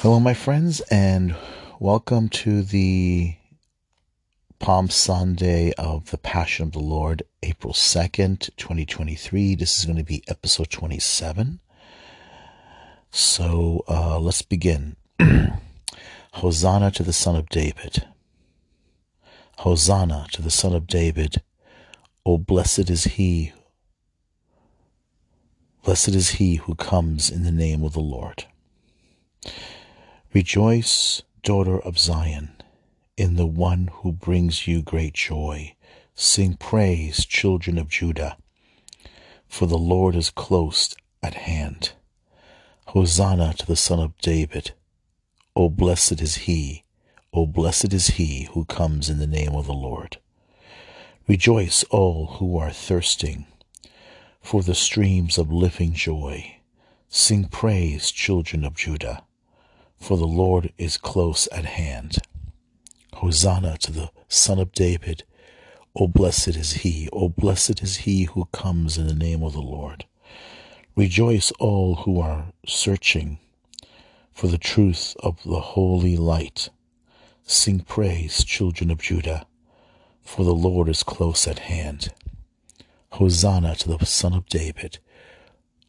Hello, 0.00 0.20
my 0.20 0.34
friends, 0.34 0.82
and 0.90 1.34
welcome 1.80 2.28
to 2.28 2.60
the 2.60 3.34
Palm 4.58 4.90
Sunday 4.90 5.72
of 5.78 6.10
the 6.10 6.18
Passion 6.18 6.66
of 6.66 6.72
the 6.72 6.80
Lord, 6.80 7.22
April 7.42 7.72
2nd, 7.72 8.50
2023. 8.58 9.54
This 9.54 9.78
is 9.78 9.86
going 9.86 9.96
to 9.96 10.04
be 10.04 10.22
episode 10.28 10.68
27. 10.68 11.60
So 13.10 13.84
uh, 13.88 14.20
let's 14.20 14.42
begin. 14.42 14.96
Hosanna 16.34 16.90
to 16.90 17.02
the 17.02 17.14
Son 17.14 17.34
of 17.34 17.48
David. 17.48 18.06
Hosanna 19.60 20.26
to 20.32 20.42
the 20.42 20.50
Son 20.50 20.74
of 20.74 20.86
David. 20.86 21.40
Oh, 22.26 22.36
blessed 22.36 22.90
is 22.90 23.04
he. 23.04 23.54
Blessed 25.82 26.08
is 26.08 26.32
he 26.32 26.56
who 26.56 26.74
comes 26.74 27.30
in 27.30 27.44
the 27.44 27.50
name 27.50 27.82
of 27.82 27.94
the 27.94 28.00
Lord. 28.00 28.44
Rejoice, 30.36 31.22
daughter 31.42 31.80
of 31.80 31.98
Zion, 31.98 32.60
in 33.16 33.36
the 33.36 33.46
one 33.46 33.86
who 33.86 34.12
brings 34.12 34.66
you 34.66 34.82
great 34.82 35.14
joy. 35.14 35.74
Sing 36.14 36.58
praise, 36.58 37.24
children 37.24 37.78
of 37.78 37.88
Judah, 37.88 38.36
for 39.48 39.64
the 39.64 39.78
Lord 39.78 40.14
is 40.14 40.28
close 40.28 40.94
at 41.22 41.32
hand. 41.32 41.92
Hosanna 42.88 43.54
to 43.54 43.64
the 43.64 43.76
Son 43.76 43.98
of 43.98 44.18
David. 44.18 44.72
O 45.56 45.70
blessed 45.70 46.20
is 46.20 46.34
he, 46.44 46.84
O 47.32 47.46
blessed 47.46 47.94
is 47.94 48.08
he 48.08 48.42
who 48.52 48.66
comes 48.66 49.08
in 49.08 49.18
the 49.18 49.26
name 49.26 49.54
of 49.54 49.66
the 49.66 49.72
Lord. 49.72 50.18
Rejoice, 51.26 51.82
all 51.84 52.26
who 52.36 52.58
are 52.58 52.72
thirsting, 52.72 53.46
for 54.42 54.62
the 54.62 54.74
streams 54.74 55.38
of 55.38 55.50
living 55.50 55.94
joy. 55.94 56.58
Sing 57.08 57.46
praise, 57.46 58.10
children 58.10 58.66
of 58.66 58.74
Judah 58.74 59.22
for 59.98 60.16
the 60.16 60.26
Lord 60.26 60.72
is 60.78 60.98
close 60.98 61.48
at 61.52 61.64
hand. 61.64 62.18
Hosanna 63.14 63.78
to 63.78 63.92
the 63.92 64.10
Son 64.28 64.58
of 64.58 64.72
David. 64.72 65.24
O 65.94 66.06
blessed 66.06 66.48
is 66.56 66.72
he, 66.74 67.08
O 67.12 67.28
blessed 67.28 67.82
is 67.82 67.98
he 67.98 68.24
who 68.24 68.44
comes 68.52 68.98
in 68.98 69.06
the 69.06 69.14
name 69.14 69.42
of 69.42 69.54
the 69.54 69.60
Lord. 69.62 70.04
Rejoice, 70.94 71.50
all 71.58 71.96
who 71.96 72.20
are 72.20 72.46
searching 72.66 73.38
for 74.32 74.48
the 74.48 74.58
truth 74.58 75.16
of 75.20 75.42
the 75.44 75.60
holy 75.60 76.16
light. 76.16 76.68
Sing 77.42 77.80
praise, 77.80 78.44
children 78.44 78.90
of 78.90 79.00
Judah, 79.00 79.46
for 80.22 80.44
the 80.44 80.54
Lord 80.54 80.88
is 80.88 81.02
close 81.02 81.46
at 81.46 81.60
hand. 81.60 82.12
Hosanna 83.12 83.76
to 83.76 83.96
the 83.96 84.04
Son 84.04 84.34
of 84.34 84.46
David. 84.46 84.98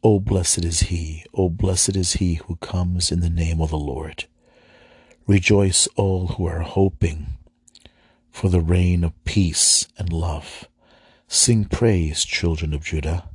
O 0.04 0.20
blessed 0.20 0.64
is 0.64 0.80
he, 0.80 1.24
O 1.34 1.48
blessed 1.48 1.96
is 1.96 2.14
he 2.14 2.34
who 2.34 2.54
comes 2.56 3.10
in 3.10 3.18
the 3.18 3.28
name 3.28 3.60
of 3.60 3.70
the 3.70 3.78
Lord. 3.78 4.26
Rejoice, 5.26 5.88
all 5.96 6.28
who 6.28 6.46
are 6.46 6.60
hoping 6.60 7.26
for 8.30 8.48
the 8.48 8.60
reign 8.60 9.02
of 9.02 9.24
peace 9.24 9.88
and 9.98 10.12
love. 10.12 10.68
Sing 11.26 11.64
praise, 11.64 12.24
children 12.24 12.72
of 12.72 12.84
Judah, 12.84 13.28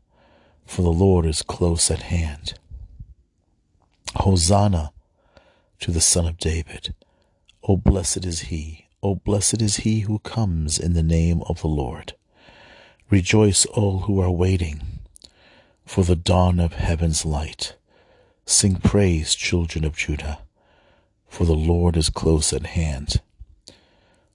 for 0.66 0.84
the 0.84 0.90
Lord 0.90 1.26
is 1.26 1.42
close 1.42 1.92
at 1.92 2.04
hand. 2.04 2.54
Hosanna 4.16 4.94
to 5.82 5.92
the 5.92 6.00
Son 6.00 6.26
of 6.26 6.38
David. 6.38 6.94
O 7.64 7.76
blessed 7.76 8.24
is 8.24 8.42
he, 8.44 8.88
O 9.04 9.16
blessed 9.16 9.62
is 9.62 9.78
he 9.78 10.02
who 10.02 10.20
comes 10.20 10.80
in 10.80 10.94
the 10.94 11.04
name 11.04 11.42
of 11.50 11.60
the 11.60 11.68
Lord. 11.68 12.14
Rejoice, 13.10 13.66
all 13.66 14.00
who 14.00 14.22
are 14.22 14.32
waiting 14.32 14.93
for 15.86 16.04
the 16.04 16.16
dawn 16.16 16.60
of 16.60 16.74
heaven's 16.74 17.26
light. 17.26 17.76
Sing 18.46 18.76
praise, 18.76 19.36
children 19.36 19.86
of 19.86 19.96
Judah, 19.96 20.40
for 21.28 21.46
the 21.46 21.56
Lord 21.56 21.96
is 21.96 22.10
close 22.10 22.52
at 22.54 22.66
hand. 22.68 23.22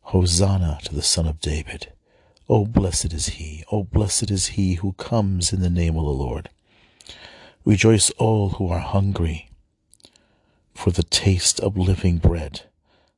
Hosanna 0.02 0.78
to 0.84 0.94
the 0.94 1.02
Son 1.02 1.26
of 1.26 1.40
David. 1.40 1.92
O 2.48 2.64
blessed 2.64 3.12
is 3.12 3.26
he, 3.26 3.64
O 3.70 3.84
blessed 3.84 4.30
is 4.30 4.46
he 4.48 4.74
who 4.74 4.92
comes 4.92 5.52
in 5.52 5.60
the 5.60 5.68
name 5.68 5.96
of 5.96 6.04
the 6.04 6.10
Lord. 6.10 6.48
Rejoice 7.64 8.08
all 8.12 8.50
who 8.50 8.68
are 8.70 8.78
hungry 8.78 9.50
for 10.74 10.90
the 10.90 11.02
taste 11.02 11.60
of 11.60 11.76
living 11.76 12.18
bread. 12.18 12.62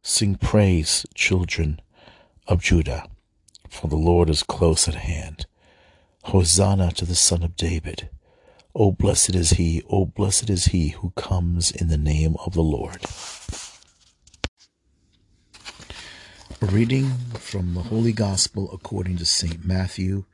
Sing 0.02 0.34
praise, 0.34 1.04
children 1.14 1.78
of 2.48 2.62
Judah, 2.62 3.06
for 3.68 3.86
the 3.86 3.96
Lord 3.96 4.30
is 4.30 4.42
close 4.42 4.88
at 4.88 4.94
hand. 4.94 5.46
Hosanna 6.24 6.90
to 6.92 7.04
the 7.04 7.14
Son 7.14 7.42
of 7.42 7.54
David. 7.54 8.08
O 8.82 8.90
blessed 8.92 9.34
is 9.34 9.50
he, 9.50 9.82
O 9.90 10.06
blessed 10.06 10.48
is 10.48 10.64
he 10.68 10.88
who 10.88 11.10
comes 11.10 11.70
in 11.70 11.88
the 11.88 11.98
name 11.98 12.34
of 12.46 12.54
the 12.54 12.62
Lord. 12.62 12.96
Reading 16.62 17.10
from 17.34 17.74
the 17.74 17.82
Holy 17.82 18.14
Gospel 18.14 18.70
according 18.72 19.18
to 19.18 19.26
St. 19.26 19.66
Matthew, 19.66 20.24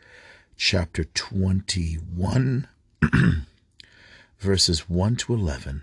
chapter 0.56 1.02
21, 1.02 2.68
verses 4.38 4.88
1 4.88 5.16
to 5.16 5.34
11. 5.34 5.82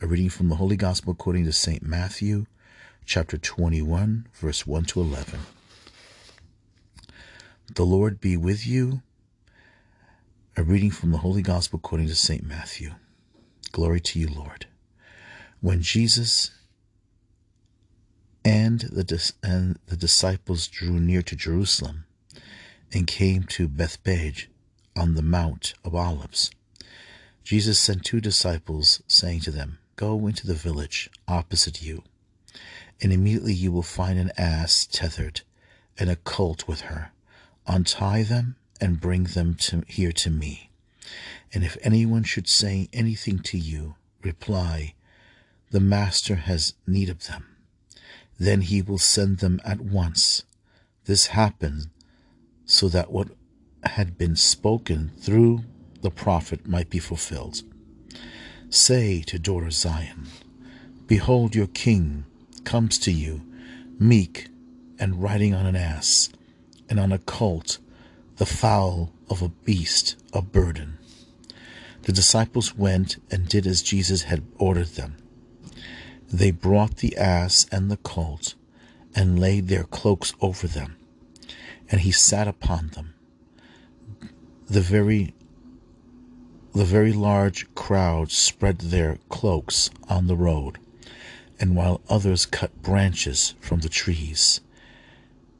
A 0.00 0.06
reading 0.06 0.30
from 0.30 0.48
the 0.48 0.56
Holy 0.56 0.76
Gospel 0.76 1.12
according 1.12 1.44
to 1.44 1.52
St. 1.52 1.82
Matthew, 1.82 2.46
chapter 3.04 3.36
21, 3.36 4.28
verse 4.32 4.66
1 4.66 4.84
to 4.86 5.02
11. 5.02 5.40
The 7.74 7.84
Lord 7.84 8.18
be 8.18 8.38
with 8.38 8.66
you 8.66 9.02
a 10.58 10.62
reading 10.64 10.90
from 10.90 11.12
the 11.12 11.18
Holy 11.18 11.40
Gospel 11.40 11.76
according 11.76 12.08
to 12.08 12.16
St. 12.16 12.44
Matthew. 12.44 12.90
Glory 13.70 14.00
to 14.00 14.18
you, 14.18 14.26
Lord. 14.26 14.66
When 15.60 15.82
Jesus 15.82 16.50
and 18.44 18.80
the, 18.80 19.32
and 19.40 19.78
the 19.86 19.96
disciples 19.96 20.66
drew 20.66 20.98
near 20.98 21.22
to 21.22 21.36
Jerusalem 21.36 22.06
and 22.92 23.06
came 23.06 23.44
to 23.44 23.68
Bethpage 23.68 24.48
on 24.96 25.14
the 25.14 25.22
Mount 25.22 25.74
of 25.84 25.94
Olives, 25.94 26.50
Jesus 27.44 27.78
sent 27.78 28.04
two 28.04 28.20
disciples, 28.20 29.00
saying 29.06 29.42
to 29.42 29.52
them, 29.52 29.78
Go 29.94 30.26
into 30.26 30.44
the 30.44 30.54
village 30.54 31.08
opposite 31.28 31.82
you, 31.82 32.02
and 33.00 33.12
immediately 33.12 33.54
you 33.54 33.70
will 33.70 33.84
find 33.84 34.18
an 34.18 34.32
ass 34.36 34.88
tethered 34.90 35.42
and 35.96 36.10
a 36.10 36.16
colt 36.16 36.66
with 36.66 36.80
her. 36.80 37.12
Untie 37.68 38.24
them 38.24 38.56
and 38.80 39.00
bring 39.00 39.24
them 39.24 39.54
to, 39.54 39.84
here 39.86 40.12
to 40.12 40.30
me. 40.30 40.70
And 41.52 41.64
if 41.64 41.76
anyone 41.82 42.24
should 42.24 42.48
say 42.48 42.88
anything 42.92 43.38
to 43.40 43.58
you, 43.58 43.94
reply, 44.22 44.94
The 45.70 45.80
Master 45.80 46.36
has 46.36 46.74
need 46.86 47.08
of 47.08 47.26
them. 47.26 47.46
Then 48.38 48.60
he 48.62 48.82
will 48.82 48.98
send 48.98 49.38
them 49.38 49.60
at 49.64 49.80
once. 49.80 50.44
This 51.06 51.28
happened 51.28 51.88
so 52.64 52.88
that 52.88 53.10
what 53.10 53.28
had 53.84 54.18
been 54.18 54.36
spoken 54.36 55.12
through 55.18 55.64
the 56.02 56.10
prophet 56.10 56.66
might 56.66 56.90
be 56.90 56.98
fulfilled. 56.98 57.62
Say 58.70 59.22
to 59.22 59.38
daughter 59.38 59.70
Zion, 59.70 60.26
Behold, 61.06 61.54
your 61.54 61.66
king 61.66 62.26
comes 62.64 62.98
to 62.98 63.10
you, 63.10 63.42
meek 63.98 64.48
and 64.98 65.22
riding 65.22 65.54
on 65.54 65.66
an 65.66 65.76
ass, 65.76 66.28
and 66.88 67.00
on 67.00 67.12
a 67.12 67.18
colt, 67.18 67.78
the 68.38 68.46
foal 68.46 69.12
of 69.28 69.42
a 69.42 69.48
beast 69.48 70.14
of 70.32 70.52
burden. 70.52 70.96
The 72.02 72.12
disciples 72.12 72.76
went 72.76 73.16
and 73.32 73.48
did 73.48 73.66
as 73.66 73.82
Jesus 73.82 74.22
had 74.22 74.44
ordered 74.58 74.94
them. 74.94 75.16
They 76.32 76.52
brought 76.52 76.98
the 76.98 77.16
ass 77.16 77.66
and 77.72 77.90
the 77.90 77.96
colt 77.96 78.54
and 79.14 79.40
laid 79.40 79.66
their 79.66 79.82
cloaks 79.82 80.34
over 80.40 80.68
them, 80.68 80.96
and 81.90 82.02
he 82.02 82.12
sat 82.12 82.46
upon 82.46 82.88
them. 82.88 83.14
The 84.66 84.80
very 84.80 85.34
the 86.74 86.84
very 86.84 87.12
large 87.12 87.74
crowd 87.74 88.30
spread 88.30 88.78
their 88.78 89.18
cloaks 89.28 89.90
on 90.08 90.28
the 90.28 90.36
road, 90.36 90.78
and 91.58 91.74
while 91.74 92.02
others 92.08 92.46
cut 92.46 92.82
branches 92.82 93.56
from 93.58 93.80
the 93.80 93.88
trees 93.88 94.60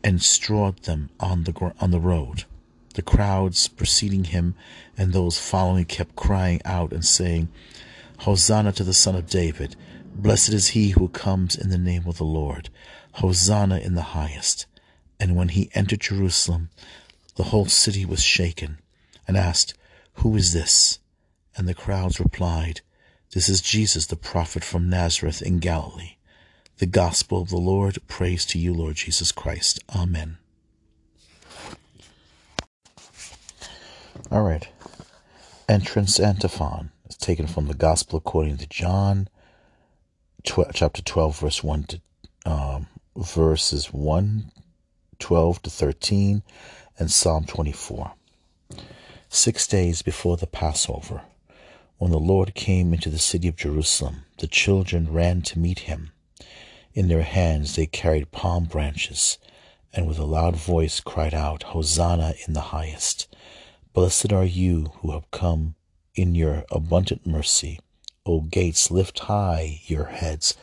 and 0.04 0.22
strawed 0.22 0.84
them 0.84 1.10
on 1.18 1.42
the 1.42 1.74
on 1.80 1.90
the 1.90 1.98
road. 1.98 2.44
The 2.98 3.02
crowds 3.02 3.68
preceding 3.68 4.24
him 4.24 4.56
and 4.96 5.12
those 5.12 5.38
following 5.38 5.84
kept 5.84 6.16
crying 6.16 6.60
out 6.64 6.92
and 6.92 7.04
saying, 7.04 7.48
Hosanna 8.26 8.72
to 8.72 8.82
the 8.82 8.92
Son 8.92 9.14
of 9.14 9.30
David! 9.30 9.76
Blessed 10.16 10.48
is 10.48 10.68
he 10.70 10.90
who 10.90 11.06
comes 11.06 11.54
in 11.54 11.70
the 11.70 11.78
name 11.78 12.08
of 12.08 12.18
the 12.18 12.24
Lord! 12.24 12.70
Hosanna 13.12 13.78
in 13.78 13.94
the 13.94 14.18
highest! 14.18 14.66
And 15.20 15.36
when 15.36 15.50
he 15.50 15.70
entered 15.74 16.00
Jerusalem, 16.00 16.70
the 17.36 17.44
whole 17.44 17.66
city 17.66 18.04
was 18.04 18.20
shaken, 18.20 18.80
and 19.28 19.36
asked, 19.36 19.74
Who 20.14 20.34
is 20.34 20.52
this? 20.52 20.98
And 21.56 21.68
the 21.68 21.74
crowds 21.74 22.18
replied, 22.18 22.80
This 23.32 23.48
is 23.48 23.60
Jesus, 23.60 24.06
the 24.06 24.16
prophet 24.16 24.64
from 24.64 24.90
Nazareth 24.90 25.40
in 25.40 25.60
Galilee. 25.60 26.16
The 26.78 26.86
gospel 26.86 27.42
of 27.42 27.50
the 27.50 27.58
Lord. 27.58 27.98
Praise 28.08 28.44
to 28.46 28.58
you, 28.58 28.74
Lord 28.74 28.96
Jesus 28.96 29.30
Christ. 29.30 29.78
Amen. 29.94 30.38
All 34.30 34.42
right. 34.42 34.68
Entrance 35.70 36.20
antiphon 36.20 36.90
is 37.08 37.16
taken 37.16 37.46
from 37.46 37.66
the 37.66 37.72
Gospel 37.72 38.18
according 38.18 38.58
to 38.58 38.66
John, 38.66 39.28
chapter 40.44 41.00
12, 41.00 41.38
verse 41.38 41.64
1 41.64 41.84
to 41.84 42.00
um, 42.44 42.88
verses 43.16 43.86
1, 43.86 44.52
12 45.18 45.62
to 45.62 45.70
13, 45.70 46.42
and 46.98 47.10
Psalm 47.10 47.46
24. 47.46 48.12
Six 49.30 49.66
days 49.66 50.02
before 50.02 50.36
the 50.36 50.46
Passover, 50.46 51.22
when 51.96 52.10
the 52.10 52.18
Lord 52.18 52.54
came 52.54 52.92
into 52.92 53.08
the 53.08 53.18
city 53.18 53.48
of 53.48 53.56
Jerusalem, 53.56 54.24
the 54.40 54.46
children 54.46 55.10
ran 55.10 55.40
to 55.42 55.58
meet 55.58 55.80
him. 55.80 56.12
In 56.92 57.08
their 57.08 57.22
hands 57.22 57.76
they 57.76 57.86
carried 57.86 58.30
palm 58.30 58.64
branches, 58.64 59.38
and 59.94 60.06
with 60.06 60.18
a 60.18 60.26
loud 60.26 60.56
voice 60.56 61.00
cried 61.00 61.32
out, 61.32 61.62
Hosanna 61.62 62.34
in 62.46 62.52
the 62.52 62.60
highest. 62.60 63.27
Blessed 63.98 64.32
are 64.32 64.44
you 64.44 64.92
who 65.00 65.10
have 65.10 65.28
come 65.32 65.74
in 66.14 66.36
your 66.36 66.64
abundant 66.70 67.26
mercy. 67.26 67.80
O 68.24 68.42
gates, 68.42 68.92
lift 68.92 69.18
high 69.18 69.80
your 69.86 70.04
heads. 70.04 70.56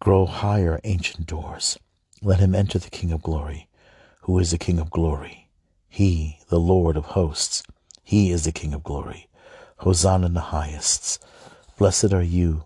Grow 0.00 0.26
higher, 0.26 0.80
ancient 0.82 1.28
doors. 1.28 1.78
Let 2.20 2.40
him 2.40 2.56
enter 2.56 2.80
the 2.80 2.90
King 2.90 3.12
of 3.12 3.22
glory. 3.22 3.68
Who 4.22 4.36
is 4.40 4.50
the 4.50 4.58
King 4.58 4.80
of 4.80 4.90
glory? 4.90 5.48
He, 5.88 6.40
the 6.48 6.58
Lord 6.58 6.96
of 6.96 7.04
hosts. 7.04 7.62
He 8.02 8.32
is 8.32 8.46
the 8.46 8.50
King 8.50 8.74
of 8.74 8.82
glory. 8.82 9.28
Hosanna 9.76 10.26
in 10.26 10.34
the 10.34 10.50
highest. 10.50 11.24
Blessed 11.78 12.12
are 12.12 12.20
you 12.20 12.64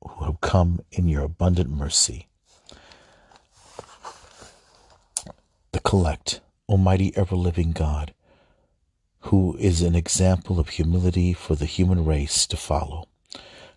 who 0.00 0.24
have 0.24 0.40
come 0.40 0.80
in 0.90 1.08
your 1.08 1.24
abundant 1.24 1.68
mercy. 1.68 2.26
The 5.72 5.80
collect, 5.80 6.40
Almighty 6.70 7.14
ever 7.14 7.36
living 7.36 7.72
God, 7.72 8.14
who 9.24 9.56
is 9.58 9.82
an 9.82 9.94
example 9.94 10.58
of 10.58 10.70
humility 10.70 11.32
for 11.32 11.54
the 11.54 11.66
human 11.66 12.04
race 12.04 12.46
to 12.46 12.56
follow, 12.56 13.06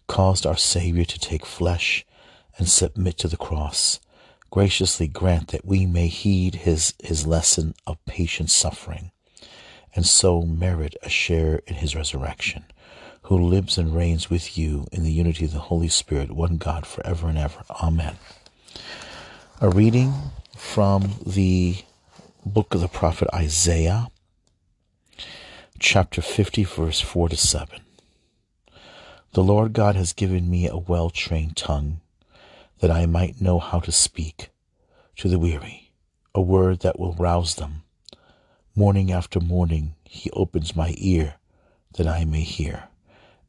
caused 0.07 0.45
our 0.45 0.57
Savior 0.57 1.05
to 1.05 1.19
take 1.19 1.45
flesh 1.45 2.05
and 2.57 2.69
submit 2.69 3.17
to 3.17 3.27
the 3.27 3.37
cross. 3.37 3.99
Graciously 4.49 5.07
grant 5.07 5.49
that 5.49 5.65
we 5.65 5.85
may 5.85 6.07
heed 6.07 6.55
his, 6.55 6.93
his 7.03 7.25
lesson 7.25 7.73
of 7.87 8.03
patient 8.05 8.51
suffering, 8.51 9.11
and 9.95 10.05
so 10.05 10.43
merit 10.43 10.95
a 11.01 11.09
share 11.09 11.61
in 11.67 11.75
his 11.75 11.95
resurrection, 11.95 12.63
who 13.23 13.37
lives 13.37 13.77
and 13.77 13.95
reigns 13.95 14.29
with 14.29 14.57
you 14.57 14.85
in 14.91 15.03
the 15.03 15.11
unity 15.11 15.45
of 15.45 15.53
the 15.53 15.59
Holy 15.59 15.87
Spirit, 15.87 16.31
one 16.31 16.57
God, 16.57 16.85
forever 16.85 17.27
and 17.27 17.37
ever. 17.37 17.63
Amen. 17.81 18.17
A 19.59 19.69
reading 19.69 20.13
from 20.55 21.15
the 21.25 21.77
book 22.45 22.75
of 22.75 22.81
the 22.81 22.87
prophet 22.87 23.27
Isaiah, 23.33 24.07
chapter 25.83 26.21
50, 26.21 26.63
verse 26.63 27.01
4 27.01 27.27
to 27.27 27.35
7. 27.35 27.81
The 29.33 29.43
Lord 29.43 29.73
God 29.73 29.97
has 29.97 30.13
given 30.13 30.49
me 30.49 30.65
a 30.65 30.77
well 30.77 31.09
trained 31.09 31.57
tongue, 31.57 31.99
that 32.79 32.89
I 32.89 33.05
might 33.05 33.41
know 33.41 33.59
how 33.59 33.81
to 33.81 33.91
speak 33.91 34.49
to 35.17 35.27
the 35.27 35.37
weary, 35.37 35.91
a 36.33 36.39
word 36.39 36.79
that 36.79 36.97
will 36.97 37.15
rouse 37.15 37.55
them. 37.55 37.83
Morning 38.73 39.11
after 39.11 39.41
morning, 39.41 39.95
He 40.05 40.31
opens 40.31 40.73
my 40.73 40.95
ear, 40.97 41.35
that 41.97 42.07
I 42.07 42.23
may 42.23 42.43
hear. 42.43 42.87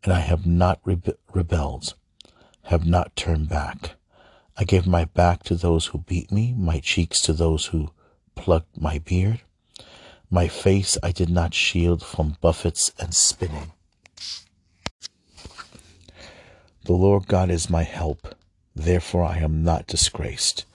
And 0.02 0.12
I 0.12 0.20
have 0.20 0.44
not 0.44 0.82
rebe- 0.82 1.16
rebelled, 1.32 1.94
have 2.64 2.84
not 2.84 3.14
turned 3.14 3.48
back. 3.48 3.92
I 4.56 4.64
gave 4.64 4.88
my 4.88 5.04
back 5.04 5.44
to 5.44 5.54
those 5.54 5.86
who 5.86 5.98
beat 5.98 6.32
me, 6.32 6.52
my 6.52 6.80
cheeks 6.80 7.20
to 7.22 7.32
those 7.32 7.66
who 7.66 7.92
plucked 8.34 8.76
my 8.76 8.98
beard. 8.98 9.42
My 10.34 10.48
face 10.48 10.98
I 11.00 11.12
did 11.12 11.30
not 11.30 11.54
shield 11.54 12.04
from 12.04 12.38
buffets 12.40 12.90
and 12.98 13.14
spitting. 13.14 13.70
The 16.86 16.92
Lord 16.92 17.28
God 17.28 17.50
is 17.50 17.70
my 17.70 17.84
help, 17.84 18.34
therefore 18.74 19.22
I 19.22 19.36
am 19.36 19.62
not 19.62 19.86
disgraced. 19.86 20.66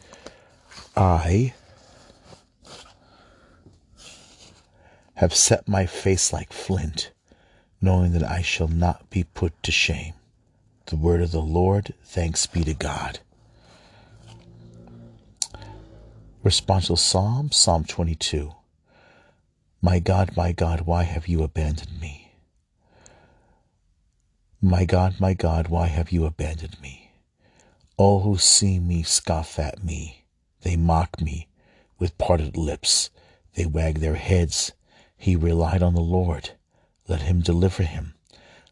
I 0.96 1.54
have 5.16 5.36
set 5.36 5.68
my 5.68 5.86
face 5.86 6.32
like 6.32 6.54
flint, 6.54 7.12
knowing 7.82 8.14
that 8.14 8.24
I 8.24 8.42
shall 8.42 8.70
not 8.70 9.10
be 9.10 9.26
put 9.26 9.62
to 9.64 9.74
shame. 9.74 10.14
The 10.86 10.96
word 10.96 11.22
of 11.22 11.32
the 11.32 11.42
Lord, 11.42 11.94
thanks 12.06 12.48
be 12.48 12.64
to 12.64 12.74
God. 12.74 13.20
Responsive 16.44 16.98
Psalm, 16.98 17.52
Psalm 17.52 17.84
22. 17.84 18.54
My 19.82 20.00
God, 20.00 20.36
my 20.36 20.52
God, 20.52 20.82
why 20.82 21.04
have 21.04 21.30
you 21.30 21.42
abandoned 21.42 22.02
me? 22.02 22.34
My 24.62 24.84
God, 24.84 25.22
my 25.22 25.34
God, 25.34 25.70
why 25.70 25.88
have 25.88 26.12
you 26.12 26.26
abandoned 26.26 26.76
me? 26.82 27.12
All 27.96 28.24
who 28.24 28.38
see 28.38 28.78
me 28.78 29.04
scoff 29.04 29.58
at 29.58 29.82
me. 29.82 30.26
They 30.64 30.76
mock 30.76 31.22
me 31.22 31.48
with 31.98 32.18
parted 32.18 32.58
lips. 32.58 33.10
They 33.54 33.66
wag 33.66 34.00
their 34.00 34.16
heads. 34.16 34.74
He 35.16 35.38
relied 35.38 35.82
on 35.82 35.96
the 35.96 36.02
Lord. 36.02 36.52
Let 37.08 37.22
him 37.22 37.40
deliver 37.40 37.84
him. 37.84 38.16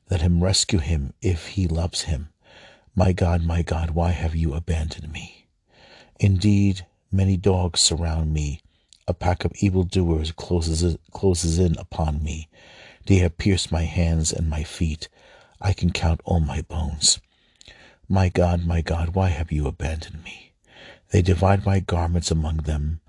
Let 0.10 0.22
him 0.22 0.44
rescue 0.44 0.80
him 0.80 1.14
if 1.22 1.48
he 1.48 1.70
loves 1.70 2.02
him. 2.02 2.30
My 2.96 3.14
God, 3.14 3.46
my 3.46 3.62
God, 3.62 3.92
why 3.92 4.10
have 4.12 4.36
you 4.36 4.54
abandoned 4.54 5.14
me? 5.14 5.48
Indeed, 6.20 6.86
many 7.14 7.38
dogs 7.38 7.80
surround 7.80 8.34
me 8.34 8.60
a 9.08 9.14
pack 9.14 9.46
of 9.46 9.54
evildoers 9.60 10.32
closes, 10.32 10.98
closes 11.12 11.60
in 11.60 11.78
upon 11.78 12.22
me. 12.22 12.50
They 13.06 13.16
have 13.18 13.38
pierced 13.38 13.72
my 13.72 13.84
hands 13.84 14.34
and 14.34 14.50
my 14.50 14.64
feet. 14.64 15.08
I 15.62 15.74
can 15.74 15.92
count 15.92 16.22
all 16.26 16.40
my 16.40 16.62
bones. 16.62 17.20
My 18.10 18.30
God, 18.30 18.66
my 18.66 18.82
God, 18.82 19.10
why 19.16 19.30
have 19.30 19.52
you 19.52 19.68
abandoned 19.68 20.24
me? 20.24 20.52
They 21.12 21.22
divide 21.22 21.66
my 21.66 21.80
garments 21.80 22.32
among 22.32 22.58
them, 22.58 23.00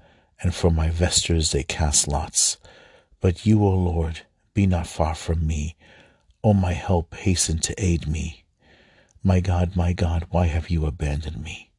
and 0.41 0.55
for 0.55 0.71
my 0.71 0.89
vestures 0.89 1.51
they 1.51 1.65
cast 1.65 2.07
lots. 2.07 2.59
But 3.21 3.45
you, 3.45 3.65
O 3.65 3.71
Lord, 3.71 4.21
be 4.55 4.67
not 4.67 4.87
far 4.87 5.15
from 5.15 5.47
me. 5.47 5.77
O 6.45 6.55
my 6.55 6.73
help, 6.73 7.15
hasten 7.15 7.59
to 7.61 7.75
aid 7.85 8.07
me. 8.07 8.45
My 9.25 9.41
God, 9.41 9.75
my 9.75 9.93
God, 9.93 10.27
why 10.31 10.47
have 10.47 10.71
you 10.71 10.87
abandoned 10.87 11.43
me? 11.43 11.71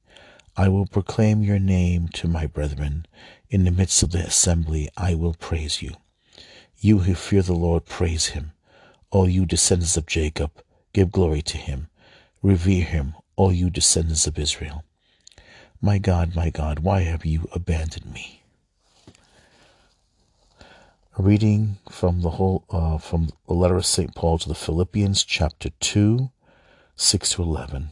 I 0.58 0.68
will 0.68 0.86
proclaim 0.86 1.44
your 1.44 1.60
name 1.60 2.08
to 2.10 2.28
my 2.28 2.46
brethren. 2.46 3.06
In 3.50 3.64
the 3.64 3.72
midst 3.72 4.04
of 4.04 4.12
the 4.12 4.20
assembly, 4.20 4.90
I 4.98 5.16
will 5.16 5.34
praise 5.34 5.82
you. 5.82 5.94
You 6.78 7.00
who 7.00 7.16
fear 7.16 7.42
the 7.42 7.54
Lord, 7.54 7.86
praise 7.86 8.28
him. 8.28 8.52
All 9.12 9.28
you 9.28 9.46
descendants 9.46 9.98
of 9.98 10.06
Jacob, 10.06 10.52
give 10.94 11.12
glory 11.12 11.42
to 11.44 11.58
him. 11.58 11.88
Revere 12.42 12.84
him, 12.84 13.16
all 13.36 13.52
you 13.52 13.70
descendants 13.70 14.28
of 14.28 14.40
Israel. 14.40 14.84
My 15.82 15.98
God, 15.98 16.36
my 16.36 16.50
God, 16.50 16.80
why 16.80 17.02
have 17.02 17.26
you 17.26 17.48
abandoned 17.54 18.12
me? 18.12 18.44
A 21.18 21.22
reading 21.22 21.78
from 21.90 22.22
the 22.22 22.32
whole 22.32 22.64
uh, 22.70 22.98
from 22.98 23.30
the 23.48 23.54
letter 23.54 23.78
of 23.78 23.86
St. 23.86 24.16
Paul 24.16 24.38
to 24.40 24.48
the 24.48 24.56
Philippians, 24.56 25.24
chapter 25.24 25.70
2, 25.80 26.32
6 26.96 27.32
to 27.32 27.42
11. 27.42 27.92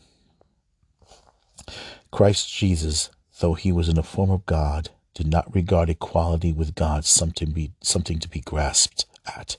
Christ 2.18 2.52
Jesus, 2.52 3.12
though 3.42 3.54
he 3.54 3.72
was 3.72 3.88
in 3.88 3.94
the 3.94 4.02
form 4.02 4.32
of 4.32 4.48
God, 4.48 4.90
did 5.14 5.28
not 5.28 5.54
regard 5.54 5.88
equality 5.88 6.52
with 6.52 6.74
God 6.74 7.06
something, 7.06 7.52
be, 7.52 7.74
something 7.84 8.18
to 8.18 8.28
be 8.28 8.40
grasped 8.40 9.06
at. 9.28 9.58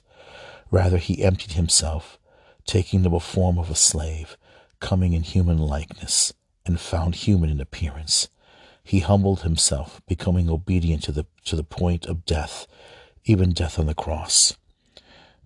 Rather, 0.69 0.97
he 0.97 1.23
emptied 1.23 1.53
himself, 1.53 2.19
taking 2.65 3.03
the 3.03 3.19
form 3.21 3.57
of 3.57 3.69
a 3.69 3.75
slave, 3.75 4.35
coming 4.81 5.13
in 5.13 5.23
human 5.23 5.57
likeness, 5.57 6.33
and 6.65 6.81
found 6.81 7.15
human 7.15 7.49
in 7.49 7.61
appearance. 7.61 8.27
He 8.83 8.99
humbled 8.99 9.43
himself, 9.43 10.01
becoming 10.05 10.49
obedient 10.49 11.01
to 11.03 11.13
the, 11.13 11.27
to 11.45 11.55
the 11.55 11.63
point 11.63 12.07
of 12.07 12.25
death, 12.25 12.67
even 13.23 13.53
death 13.53 13.79
on 13.79 13.85
the 13.85 13.93
cross. 13.93 14.57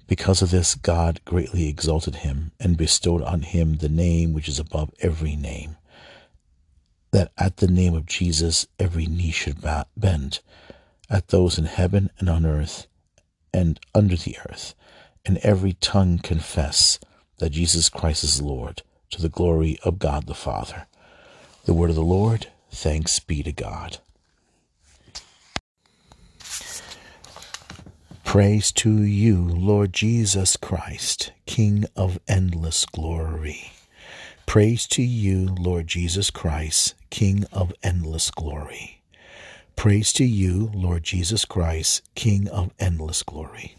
Because 0.08 0.42
of 0.42 0.50
this, 0.50 0.74
God 0.74 1.22
greatly 1.26 1.70
exalted 1.70 2.16
him 2.16 2.54
and 2.60 2.76
bestowed 2.76 3.22
on 3.22 3.44
him 3.44 3.76
the 3.76 3.88
name 3.88 4.34
which 4.34 4.50
is 4.50 4.58
above 4.58 4.90
every 5.00 5.36
name 5.36 5.78
that 7.14 7.32
at 7.38 7.58
the 7.58 7.68
name 7.68 7.94
of 7.94 8.08
Jesus 8.08 8.66
every 8.80 9.06
knee 9.06 9.32
should 9.32 9.64
bend, 9.96 10.40
at 11.12 11.28
those 11.28 11.60
in 11.60 11.66
heaven 11.66 12.10
and 12.18 12.28
on 12.28 12.44
earth 12.44 12.88
and 13.54 13.80
under 13.94 14.16
the 14.16 14.36
earth, 14.50 14.74
and 15.24 15.38
every 15.38 15.74
tongue 15.74 16.18
confess 16.18 17.00
that 17.38 17.52
Jesus 17.52 17.88
Christ 17.88 18.24
is 18.24 18.42
Lord, 18.42 18.82
to 19.12 19.22
the 19.22 19.30
glory 19.30 19.78
of 19.84 20.00
God 20.00 20.26
the 20.26 20.34
Father. 20.34 20.88
The 21.66 21.74
word 21.76 21.92
of 21.92 21.96
the 21.96 22.02
Lord, 22.02 22.48
thanks 22.72 23.20
be 23.20 23.44
to 23.44 23.52
God. 23.52 24.00
Praise 28.24 28.72
to 28.72 29.04
you, 29.04 29.38
Lord 29.48 29.94
Jesus 29.94 30.58
Christ, 30.58 31.32
King 31.46 31.86
of 31.96 32.18
endless 32.28 32.88
glory. 32.88 33.72
Praise 34.48 34.88
to 34.88 35.04
you, 35.04 35.56
Lord 35.60 35.86
Jesus 35.88 36.32
Christ, 36.32 36.96
King 37.14 37.46
of 37.54 37.72
endless 37.84 38.32
glory. 38.32 39.04
Praise 39.76 40.12
to 40.14 40.26
you, 40.26 40.72
Lord 40.74 41.04
Jesus 41.04 41.46
Christ, 41.46 42.02
King 42.16 42.48
of 42.48 42.72
endless 42.80 43.22
glory. 43.22 43.76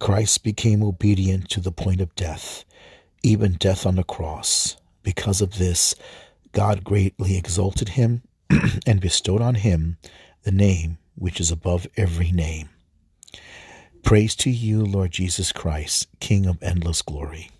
Christ 0.00 0.42
became 0.42 0.82
obedient 0.82 1.48
to 1.50 1.60
the 1.60 1.70
point 1.70 2.00
of 2.00 2.12
death, 2.16 2.64
even 3.22 3.52
death 3.52 3.86
on 3.86 3.94
the 3.94 4.02
cross. 4.02 4.76
Because 5.04 5.40
of 5.40 5.58
this, 5.58 5.94
God 6.50 6.82
greatly 6.82 7.36
exalted 7.36 7.90
him 7.90 8.22
and 8.88 9.00
bestowed 9.00 9.40
on 9.40 9.54
him 9.54 9.98
the 10.42 10.50
name 10.50 10.98
which 11.14 11.38
is 11.38 11.52
above 11.52 11.86
every 11.96 12.32
name. 12.32 12.70
Praise 14.02 14.34
to 14.34 14.50
you, 14.50 14.84
Lord 14.84 15.12
Jesus 15.12 15.52
Christ, 15.52 16.08
King 16.18 16.46
of 16.46 16.60
endless 16.60 17.02
glory. 17.02 17.52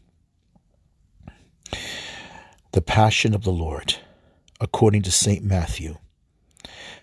The 2.73 2.83
Passion 2.83 3.33
of 3.33 3.45
the 3.45 3.53
Lord, 3.53 3.99
according 4.63 5.03
to 5.03 5.11
St. 5.11 5.43
Matthew, 5.43 5.97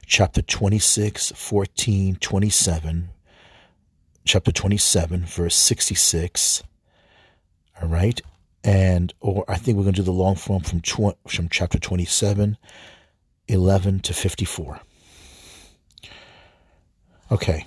chapter 0.06 0.42
26, 0.42 1.34
14, 1.36 2.16
27, 2.16 3.10
chapter 4.24 4.52
27, 4.54 5.26
verse 5.26 5.56
66. 5.56 6.64
All 7.82 7.90
right. 7.90 8.22
And, 8.64 9.14
or 9.20 9.44
I 9.50 9.58
think 9.58 9.78
we're 9.78 9.84
going 9.84 9.96
to 9.96 10.02
do 10.02 10.06
the 10.06 10.12
long 10.12 10.36
form 10.36 10.64
from, 10.64 10.80
tw- 10.80 11.18
from 11.28 11.50
chapter 11.50 11.78
27, 11.78 12.58
11 13.50 14.00
to 14.00 14.14
54. 14.14 14.80
Okay. 17.30 17.66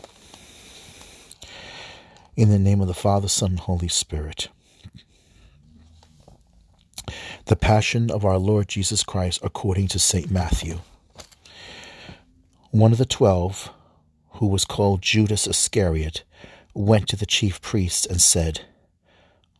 In 2.35 2.49
the 2.49 2.59
name 2.59 2.81
of 2.81 2.89
the 2.89 2.95
Father, 2.95 3.29
Son, 3.29 3.51
and 3.51 3.61
Holy 3.61 3.89
Spirit. 3.89 4.49
The 7.47 7.57
Passion 7.57 8.11
of 8.11 8.25
our 8.25 8.39
Lord 8.39 8.69
Jesus 8.69 9.03
Christ 9.03 9.41
according 9.43 9.89
to 9.89 9.99
St. 9.99 10.31
Matthew. 10.31 10.81
One 12.71 12.93
of 12.93 12.99
the 12.99 13.05
twelve, 13.05 13.71
who 14.35 14.47
was 14.47 14.65
called 14.65 15.03
Judas 15.03 15.47
Iscariot, 15.47 16.25
went 16.75 17.09
to 17.09 17.17
the 17.17 17.27
chief 17.27 17.61
priests 17.61 18.07
and 18.07 18.21
said, 18.21 18.63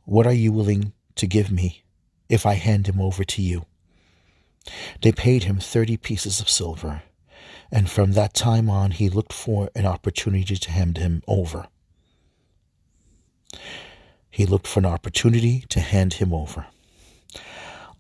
What 0.05 0.27
are 0.27 0.33
you 0.33 0.53
willing 0.53 0.93
to 1.17 1.27
give 1.27 1.51
me 1.51 1.83
if 2.29 2.47
I 2.47 2.55
hand 2.55 2.87
him 2.87 3.01
over 3.01 3.25
to 3.25 3.43
you? 3.43 3.67
They 5.03 5.13
paid 5.13 5.45
him 5.45 5.59
thirty 5.59 5.97
pieces 5.97 6.41
of 6.41 6.49
silver, 6.49 7.03
and 7.71 7.91
from 7.91 8.13
that 8.13 8.33
time 8.33 8.71
on 8.71 8.93
he 8.93 9.09
looked 9.09 9.33
for 9.33 9.71
an 9.75 9.87
opportunity 9.87 10.57
to 10.57 10.71
hand 10.71 10.99
him 10.99 11.23
over. 11.27 11.67
He 14.31 14.47
looked 14.47 14.67
for 14.67 14.81
an 14.81 14.87
opportunity 14.87 15.65
to 15.69 15.81
hand 15.81 16.15
him 16.15 16.33
over. 16.33 16.67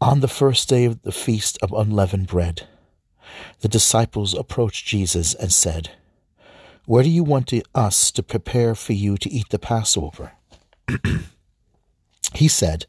On 0.03 0.19
the 0.19 0.27
first 0.27 0.69
day 0.69 0.85
of 0.85 1.01
the 1.03 1.13
feast 1.13 1.59
of 1.63 1.73
unleavened 1.73 2.27
bread, 2.27 2.67
the 3.61 3.69
disciples 3.69 4.35
approached 4.35 4.85
Jesus 4.85 5.33
and 5.33 5.53
said, 5.53 5.93
Where 6.87 7.05
do 7.05 7.09
you 7.09 7.23
want 7.23 7.47
to, 7.49 7.63
us 7.73 8.11
to 8.11 8.23
prepare 8.25 8.75
for 8.75 8.95
you 8.95 9.17
to 9.17 9.31
eat 9.31 9.51
the 9.51 9.61
Passover? 9.61 10.33
he 12.35 12.49
said, 12.49 12.87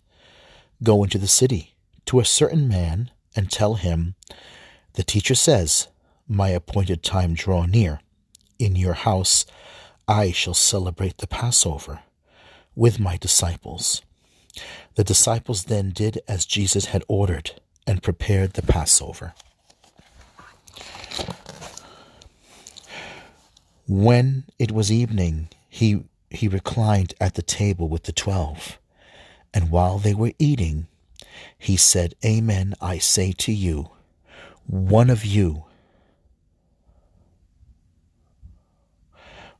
Go 0.81 1.03
into 1.03 1.19
the 1.19 1.27
city 1.27 1.75
to 2.07 2.19
a 2.19 2.25
certain 2.25 2.67
man 2.67 3.11
and 3.35 3.51
tell 3.51 3.75
him, 3.75 4.15
The 4.93 5.03
teacher 5.03 5.35
says, 5.35 5.89
My 6.27 6.49
appointed 6.49 7.03
time 7.03 7.35
draw 7.35 7.67
near. 7.67 7.99
In 8.57 8.75
your 8.75 8.95
house 8.95 9.45
I 10.07 10.31
shall 10.31 10.55
celebrate 10.55 11.19
the 11.19 11.27
Passover 11.27 11.99
with 12.73 12.99
my 12.99 13.17
disciples. 13.17 14.01
The 14.95 15.03
disciples 15.03 15.65
then 15.65 15.89
did 15.89 16.21
as 16.27 16.45
Jesus 16.45 16.85
had 16.85 17.03
ordered 17.07 17.59
and 17.87 18.03
prepared 18.03 18.53
the 18.53 18.61
Passover. 18.61 19.33
When 23.87 24.45
it 24.59 24.71
was 24.71 24.91
evening, 24.91 25.49
he, 25.67 26.03
he 26.29 26.47
reclined 26.47 27.13
at 27.19 27.33
the 27.33 27.41
table 27.41 27.89
with 27.89 28.03
the 28.03 28.11
twelve. 28.11 28.79
And 29.53 29.69
while 29.69 29.97
they 29.97 30.13
were 30.13 30.33
eating, 30.39 30.87
he 31.57 31.75
said, 31.75 32.15
Amen, 32.23 32.73
I 32.81 32.97
say 32.97 33.31
to 33.33 33.51
you, 33.51 33.89
one 34.65 35.09
of 35.09 35.25
you, 35.25 35.65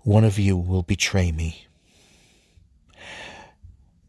one 0.02 0.24
of 0.24 0.40
you 0.40 0.56
will 0.56 0.84
betray 0.84 1.32
me. 1.32 1.68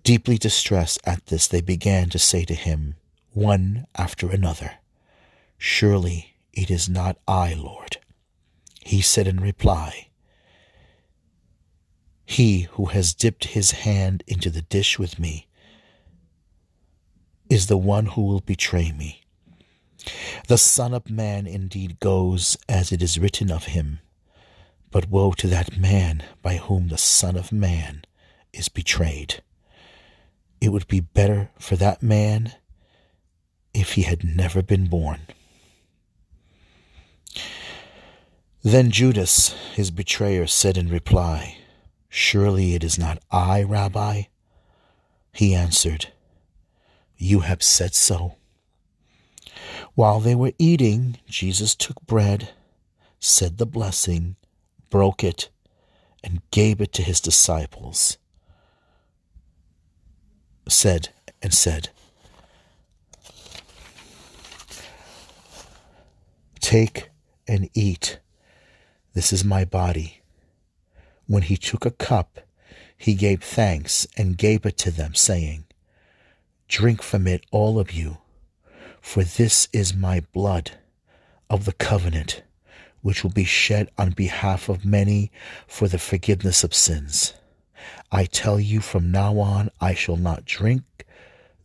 Deeply 0.05 0.37
distressed 0.37 1.01
at 1.05 1.27
this, 1.27 1.49
they 1.49 1.63
began 1.63 2.11
to 2.11 2.19
say 2.19 2.45
to 2.45 2.55
him, 2.55 2.95
one 3.33 3.87
after 3.97 4.31
another, 4.31 4.73
Surely 5.57 6.37
it 6.53 6.71
is 6.71 6.91
not 6.91 7.17
I, 7.27 7.55
Lord. 7.55 7.97
He 8.85 9.01
said 9.01 9.27
in 9.27 9.41
reply, 9.41 10.09
He 12.27 12.69
who 12.73 12.87
has 12.87 13.15
dipped 13.15 13.45
his 13.47 13.71
hand 13.71 14.23
into 14.27 14.51
the 14.51 14.61
dish 14.61 14.99
with 14.99 15.19
me 15.19 15.49
is 17.49 17.67
the 17.67 17.79
one 17.79 18.07
who 18.07 18.23
will 18.27 18.41
betray 18.41 18.93
me. 18.93 19.23
The 20.49 20.59
Son 20.59 20.93
of 20.93 21.09
Man 21.09 21.47
indeed 21.47 21.99
goes 21.99 22.59
as 22.69 22.93
it 22.93 23.03
is 23.03 23.19
written 23.19 23.51
of 23.51 23.65
him, 23.65 24.01
but 24.91 25.09
woe 25.09 25.33
to 25.33 25.47
that 25.47 25.79
man 25.79 26.23
by 26.43 26.59
whom 26.59 26.89
the 26.89 26.99
Son 26.99 27.37
of 27.37 27.53
Man 27.53 28.05
is 28.53 28.69
betrayed. 28.69 29.43
It 30.65 30.73
would 30.73 30.89
be 30.89 31.01
better 31.01 31.51
for 31.59 31.77
that 31.77 32.03
man 32.03 32.55
if 33.75 33.93
he 33.93 34.03
had 34.05 34.25
never 34.25 34.63
been 34.63 34.87
born. 34.87 35.21
Then 38.63 38.91
Judas, 38.91 39.55
his 39.75 39.91
betrayer, 39.91 40.47
said 40.47 40.79
in 40.79 40.89
reply, 40.89 41.59
Surely 42.09 42.75
it 42.75 42.83
is 42.83 42.99
not 42.99 43.23
I, 43.31 43.63
Rabbi? 43.63 44.23
He 45.35 45.55
answered, 45.55 46.07
You 47.19 47.41
have 47.41 47.63
said 47.63 47.95
so. 47.95 48.37
While 49.95 50.19
they 50.19 50.35
were 50.35 50.55
eating, 50.59 51.19
Jesus 51.29 51.75
took 51.75 52.01
bread, 52.07 52.55
said 53.21 53.59
the 53.59 53.67
blessing, 53.67 54.37
broke 54.89 55.23
it, 55.23 55.51
and 56.23 56.41
gave 56.51 56.81
it 56.81 56.95
to 56.95 57.03
his 57.03 57.21
disciples 57.21 58.17
said 60.69 61.11
and 61.43 61.53
said, 61.53 61.91
Take 66.61 67.11
and 67.47 67.69
eat. 67.75 68.19
This 69.13 69.33
is 69.33 69.45
my 69.45 69.65
body. 69.65 70.23
When 71.27 71.43
he 71.43 71.57
took 71.57 71.85
a 71.85 71.91
cup, 71.91 72.41
he 72.97 73.15
gave 73.15 73.43
thanks 73.43 74.07
and 74.17 74.39
gave 74.39 74.65
it 74.65 74.79
to 74.79 74.91
them, 74.91 75.15
saying, 75.15 75.65
Drink 76.69 77.03
from 77.03 77.27
it, 77.27 77.45
all 77.51 77.79
of 77.79 77.93
you, 77.93 78.19
for 79.01 79.25
this 79.25 79.69
is 79.73 79.95
my 79.95 80.21
blood 80.33 80.73
of 81.51 81.67
the 81.67 81.73
covenant, 81.73 82.43
which 83.03 83.23
will 83.23 83.31
be 83.31 83.45
shed 83.45 83.91
on 83.99 84.11
behalf 84.11 84.69
of 84.69 84.85
many 84.85 85.31
for 85.67 85.87
the 85.87 85.99
forgiveness 85.99 86.65
of 86.65 86.75
sins. 86.75 87.35
I 88.11 88.25
tell 88.25 88.61
you 88.61 88.81
from 88.81 89.11
now 89.11 89.39
on, 89.39 89.71
I 89.81 89.95
shall 89.95 90.17
not 90.17 90.45
drink 90.45 90.83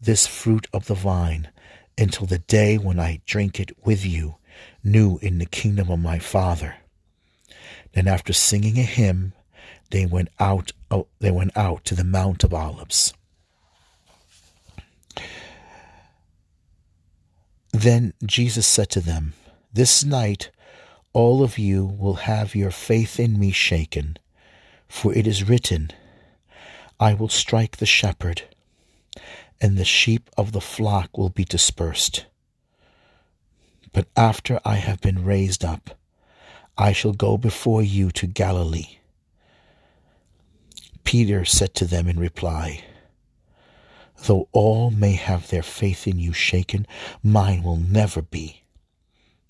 this 0.02 0.26
fruit 0.28 0.68
of 0.74 0.88
the 0.88 0.96
vine 0.96 1.50
until 1.98 2.26
the 2.26 2.40
day 2.40 2.78
when 2.78 3.00
I 3.00 3.22
drink 3.26 3.60
it 3.60 3.72
with 3.86 4.06
you, 4.06 4.36
new 4.84 5.20
in 5.22 5.38
the 5.38 5.46
kingdom 5.46 5.92
of 5.92 6.00
my 6.00 6.20
Father. 6.20 6.76
Then 7.94 8.08
after 8.08 8.34
singing 8.34 8.78
a 8.78 8.84
hymn, 8.84 9.34
they 9.92 10.06
went 10.06 10.30
out, 10.40 10.72
oh, 10.92 11.08
they 11.20 11.32
went 11.32 11.56
out 11.58 11.84
to 11.86 11.96
the 11.96 12.04
Mount 12.04 12.44
of 12.44 12.54
Olives. 12.54 13.14
Then 17.72 18.14
Jesus 18.26 18.68
said 18.68 18.90
to 18.92 19.02
them, 19.02 19.34
This 19.74 20.04
night 20.04 20.52
all 21.14 21.44
of 21.44 21.58
you 21.58 21.86
will 21.86 22.16
have 22.16 22.56
your 22.56 22.72
faith 22.72 23.20
in 23.20 23.40
me 23.40 23.52
shaken, 23.52 24.18
for 24.88 25.14
it 25.14 25.26
is 25.28 25.48
written, 25.48 25.92
I 27.00 27.14
will 27.14 27.30
strike 27.30 27.78
the 27.78 27.86
shepherd, 27.86 28.44
and 29.62 29.78
the 29.78 29.86
sheep 29.86 30.30
of 30.38 30.52
the 30.52 30.62
flock 30.62 31.18
will 31.18 31.30
be 31.30 31.46
dispersed. 31.46 32.26
But 33.94 34.08
after 34.18 34.60
I 34.66 34.76
have 34.76 35.00
been 35.00 35.24
raised 35.24 35.64
up, 35.64 35.92
I 36.78 36.92
shall 36.92 37.14
go 37.14 37.38
before 37.38 37.82
you 37.82 38.12
to 38.12 38.28
Galilee. 38.28 38.98
Peter 41.04 41.46
said 41.46 41.74
to 41.76 41.86
them 41.86 42.08
in 42.08 42.20
reply, 42.20 42.84
Though 44.26 44.50
all 44.52 44.92
may 44.92 45.14
have 45.14 45.50
their 45.50 45.64
faith 45.64 46.06
in 46.06 46.20
you 46.20 46.34
shaken, 46.34 46.86
mine 47.24 47.64
will 47.64 47.78
never 47.78 48.22
be. 48.22 48.64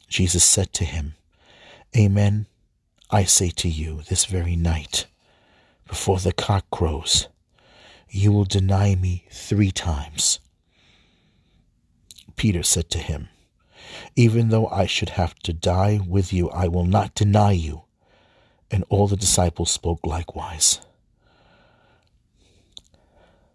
Jesus 0.08 0.46
said 0.46 0.72
to 0.74 0.86
him, 0.86 1.15
Amen, 1.98 2.46
I 3.10 3.24
say 3.24 3.50
to 3.50 3.68
you, 3.68 4.03
this 4.08 4.25
very 4.25 4.56
night, 4.56 5.08
before 5.88 6.20
the 6.20 6.32
cock 6.32 6.70
crows, 6.70 7.27
you 8.11 8.31
will 8.31 8.45
deny 8.45 8.95
me 8.95 9.25
three 9.31 9.71
times. 9.71 10.39
Peter 12.35 12.63
said 12.63 12.89
to 12.89 12.99
him, 12.99 13.29
Even 14.15 14.49
though 14.49 14.67
I 14.67 14.85
should 14.85 15.09
have 15.09 15.35
to 15.39 15.53
die 15.53 15.99
with 16.07 16.31
you, 16.33 16.49
I 16.49 16.67
will 16.67 16.85
not 16.85 17.15
deny 17.15 17.51
you. 17.51 17.83
And 18.71 18.85
all 18.89 19.07
the 19.07 19.17
disciples 19.17 19.71
spoke 19.71 20.05
likewise. 20.05 20.79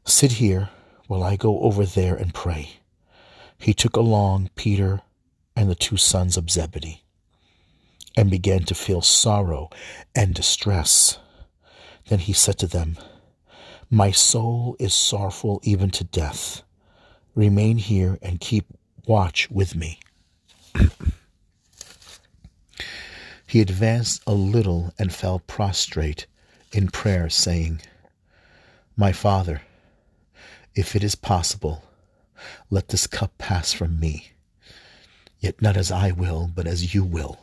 Sit 0.05 0.33
here 0.33 0.71
while 1.07 1.23
I 1.23 1.37
go 1.37 1.61
over 1.61 1.87
there 1.87 2.15
and 2.15 2.35
pray. 2.35 2.81
he 3.59 3.73
took 3.73 3.97
along 3.97 4.51
Peter 4.57 5.01
and 5.57 5.71
the 5.71 5.75
two 5.75 5.97
sons 5.97 6.37
of 6.37 6.51
Zebedee 6.51 7.03
and 8.17 8.31
began 8.31 8.65
to 8.65 8.75
feel 8.75 9.01
sorrow 9.01 9.71
and 10.15 10.35
distress. 10.35 11.19
Then 12.09 12.19
he 12.19 12.33
said 12.33 12.59
to 12.59 12.67
them, 12.67 12.99
My 13.91 14.11
soul 14.11 14.77
is 14.79 14.95
sorrowful 14.95 15.61
even 15.63 15.91
to 15.91 16.05
death. 16.05 16.63
Remain 17.35 17.79
here 17.79 18.19
and 18.23 18.41
keep 18.41 18.67
watch 19.07 19.51
with 19.51 19.75
me. 19.75 20.01
he 23.47 23.61
advanced 23.61 24.23
a 24.27 24.35
little 24.35 24.93
and 24.99 25.13
fell 25.13 25.39
prostrate 25.41 26.27
in 26.73 26.89
prayer, 26.89 27.29
saying, 27.29 27.83
My 28.97 29.13
Father, 29.13 29.63
if 30.75 30.97
it 30.97 31.05
is 31.05 31.15
possible, 31.15 31.85
let 32.71 32.89
this 32.89 33.07
cup 33.07 33.37
pass 33.39 33.73
from 33.73 34.01
me. 34.01 34.33
Yet 35.41 35.61
not 35.61 35.77
as 35.77 35.93
I 35.93 36.11
will, 36.11 36.51
but 36.53 36.67
as 36.67 36.95
you 36.95 37.05
will. 37.05 37.39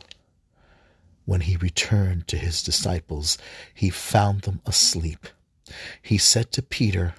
When 1.26 1.42
he 1.42 1.56
returned 1.56 2.28
to 2.28 2.38
his 2.38 2.64
disciples, 2.64 3.38
he 3.74 3.90
found 3.90 4.42
them 4.42 4.60
asleep. 4.66 5.28
He 6.02 6.18
said 6.18 6.52
to 6.52 6.62
Peter, 6.62 7.16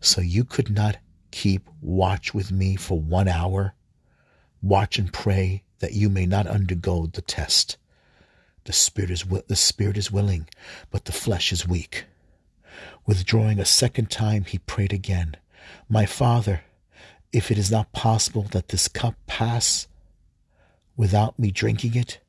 So 0.00 0.20
you 0.20 0.44
could 0.44 0.70
not 0.70 0.98
keep 1.30 1.68
watch 1.80 2.34
with 2.34 2.50
me 2.50 2.76
for 2.76 3.00
one 3.00 3.28
hour? 3.28 3.74
Watch 4.62 4.98
and 4.98 5.12
pray 5.12 5.62
that 5.78 5.94
you 5.94 6.08
may 6.08 6.26
not 6.26 6.46
undergo 6.46 7.06
the 7.06 7.22
test. 7.22 7.76
The 8.64 8.72
spirit 8.72 9.10
is 9.10 9.24
the 9.24 9.56
spirit 9.56 9.96
is 9.96 10.12
willing, 10.12 10.48
but 10.90 11.06
the 11.06 11.12
flesh 11.12 11.52
is 11.52 11.66
weak. 11.66 12.04
Withdrawing 13.06 13.58
a 13.58 13.64
second 13.64 14.10
time, 14.10 14.44
he 14.44 14.58
prayed 14.58 14.92
again, 14.92 15.36
My 15.88 16.06
Father, 16.06 16.62
if 17.32 17.50
it 17.50 17.58
is 17.58 17.70
not 17.70 17.92
possible 17.92 18.42
that 18.50 18.68
this 18.68 18.88
cup 18.88 19.14
pass 19.26 19.88
without 20.96 21.38
me 21.38 21.50
drinking 21.50 21.94
it, 21.94 22.20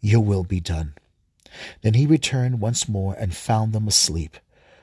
your 0.00 0.20
will 0.20 0.44
be 0.44 0.60
done. 0.60 0.94
Then 1.82 1.94
he 1.94 2.06
returned 2.06 2.60
once 2.60 2.88
more 2.88 3.14
and 3.14 3.34
found 3.34 3.72
them 3.72 3.88
asleep, 3.88 4.36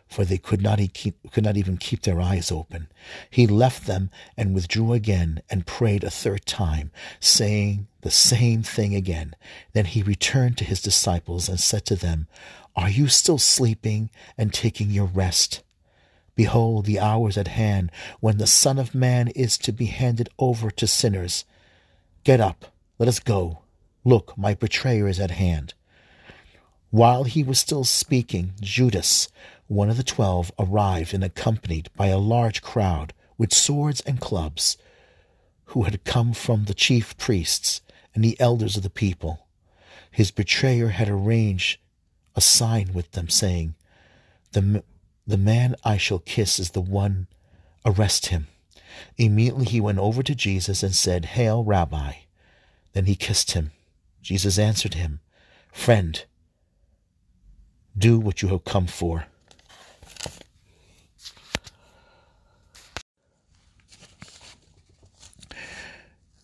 for 0.08 0.26
they 0.26 0.38
could 0.38 0.62
not, 0.62 0.80
keep, 0.94 1.32
could 1.32 1.44
not 1.44 1.58
even 1.58 1.78
keep 1.78 2.02
their 2.02 2.20
eyes 2.20 2.52
open. 2.52 2.88
He 3.30 3.48
left 3.48 3.86
them 3.86 4.10
and 4.36 4.54
withdrew 4.54 4.94
again 4.94 5.42
and 5.50 5.68
prayed 5.68 6.04
a 6.04 6.10
third 6.10 6.46
time, 6.46 6.92
saying 7.20 7.88
the 8.02 8.12
same 8.12 8.64
thing 8.64 8.96
again. 8.96 9.36
Then 9.74 9.86
he 9.86 10.02
returned 10.02 10.58
to 10.58 10.66
his 10.66 10.82
disciples 10.82 11.48
and 11.48 11.60
said 11.60 11.86
to 11.86 11.96
them, 11.96 12.28
Are 12.76 12.90
you 12.90 13.08
still 13.08 13.38
sleeping 13.38 14.10
and 14.38 14.54
taking 14.54 14.90
your 14.90 15.06
rest? 15.06 15.62
Behold, 16.36 16.86
the 16.86 17.00
hour 17.00 17.28
is 17.28 17.38
at 17.38 17.50
hand 17.50 17.92
when 18.22 18.38
the 18.38 18.48
Son 18.48 18.80
of 18.80 18.96
Man 18.96 19.28
is 19.30 19.58
to 19.58 19.74
be 19.74 19.88
handed 19.88 20.30
over 20.40 20.72
to 20.72 20.88
sinners. 20.88 21.44
Get 22.24 22.40
up, 22.40 22.68
let 22.98 23.10
us 23.10 23.20
go. 23.20 23.60
Look, 24.06 24.38
my 24.38 24.54
betrayer 24.54 25.08
is 25.10 25.20
at 25.20 25.32
hand. 25.32 25.74
While 26.92 27.26
he 27.26 27.44
was 27.44 27.60
still 27.60 27.84
speaking, 27.84 28.54
Judas, 28.62 29.28
one 29.68 29.90
of 29.90 29.98
the 29.98 30.04
twelve, 30.04 30.52
arrived 30.58 31.14
and 31.14 31.24
accompanied 31.24 31.90
by 31.96 32.08
a 32.08 32.18
large 32.18 32.62
crowd 32.62 33.14
with 33.38 33.54
swords 33.54 34.02
and 34.02 34.20
clubs, 34.20 34.78
who 35.66 35.84
had 35.84 36.04
come 36.04 36.34
from 36.34 36.66
the 36.66 36.74
chief 36.74 37.16
priests 37.18 37.82
and 38.16 38.24
the 38.24 38.40
elders 38.40 38.76
of 38.76 38.82
the 38.82 38.90
people. 38.90 39.46
His 40.10 40.32
betrayer 40.32 40.90
had 40.90 41.08
arranged 41.08 41.80
a 42.36 42.42
sign 42.42 42.92
with 42.94 43.12
them, 43.12 43.30
saying, 43.30 43.76
The, 44.54 44.84
the 45.28 45.38
man 45.38 45.76
I 45.84 45.98
shall 45.98 46.20
kiss 46.20 46.58
is 46.58 46.72
the 46.72 46.82
one, 46.82 47.28
arrest 47.86 48.28
him. 48.28 48.48
Immediately 49.18 49.66
he 49.66 49.80
went 49.80 50.00
over 50.00 50.24
to 50.24 50.34
Jesus 50.34 50.82
and 50.82 50.96
said, 50.96 51.26
Hail, 51.26 51.64
Rabbi. 51.64 52.14
Then 52.94 53.06
he 53.06 53.16
kissed 53.16 53.52
him. 53.52 53.72
Jesus 54.24 54.58
answered 54.58 54.96
him, 54.96 55.20
Friend, 55.72 56.26
do 58.00 58.20
what 58.20 58.42
you 58.42 58.48
have 58.50 58.66
come 58.66 58.88
for. 58.88 59.26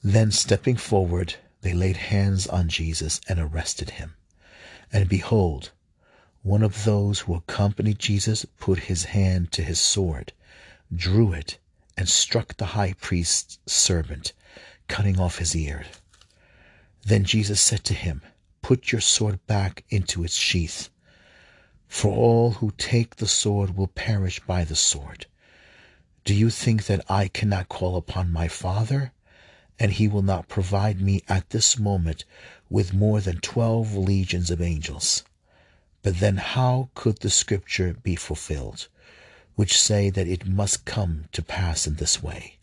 Then, 0.04 0.32
stepping 0.32 0.76
forward, 0.76 1.36
they 1.62 1.74
laid 1.74 1.98
hands 1.98 2.46
on 2.46 2.70
Jesus 2.70 3.20
and 3.28 3.40
arrested 3.40 3.92
him. 3.92 4.14
And 4.94 5.10
behold, 5.10 5.72
one 6.44 6.62
of 6.62 6.84
those 6.84 7.22
who 7.22 7.34
accompanied 7.34 7.98
Jesus 7.98 8.46
put 8.60 8.82
his 8.82 9.06
hand 9.06 9.52
to 9.54 9.64
his 9.64 9.80
sword, 9.80 10.32
drew 10.96 11.34
it, 11.34 11.58
and 11.98 12.08
struck 12.08 12.56
the 12.58 12.68
high 12.78 12.94
priest's 12.94 13.58
servant, 13.66 14.32
cutting 14.88 15.20
off 15.20 15.40
his 15.40 15.56
ear. 15.56 15.86
Then 17.04 17.24
Jesus 17.24 17.60
said 17.60 17.84
to 17.86 17.96
him, 17.96 18.22
Put 18.62 18.92
your 18.92 19.02
sword 19.02 19.44
back 19.48 19.86
into 19.90 20.24
its 20.24 20.36
sheath, 20.36 20.90
for 21.88 22.12
all 22.12 22.52
who 22.52 22.72
take 22.78 23.16
the 23.16 23.28
sword 23.28 23.78
will 23.78 23.88
perish 23.88 24.40
by 24.42 24.64
the 24.64 24.76
sword. 24.76 25.26
Do 26.24 26.34
you 26.34 26.50
think 26.50 26.86
that 26.86 27.06
I 27.10 27.28
cannot 27.28 27.70
call 27.70 27.96
upon 27.96 28.32
my 28.32 28.48
Father, 28.48 29.12
and 29.80 29.92
he 29.92 30.08
will 30.08 30.22
not 30.22 30.48
provide 30.48 31.00
me 31.00 31.22
at 31.28 31.50
this 31.52 31.78
moment 31.78 32.26
with 32.70 32.94
more 32.94 33.22
than 33.22 33.40
twelve 33.42 33.96
legions 33.96 34.50
of 34.50 34.62
angels? 34.62 35.24
But 36.02 36.20
then 36.20 36.38
how 36.38 36.90
could 36.96 37.20
the 37.20 37.30
scripture 37.30 37.94
be 37.94 38.16
fulfilled, 38.16 38.88
which 39.56 39.80
say 39.80 40.10
that 40.10 40.28
it 40.28 40.48
must 40.48 40.86
come 40.86 41.26
to 41.32 41.42
pass 41.42 41.88
in 41.88 41.96
this 41.96 42.22
way? 42.24 42.58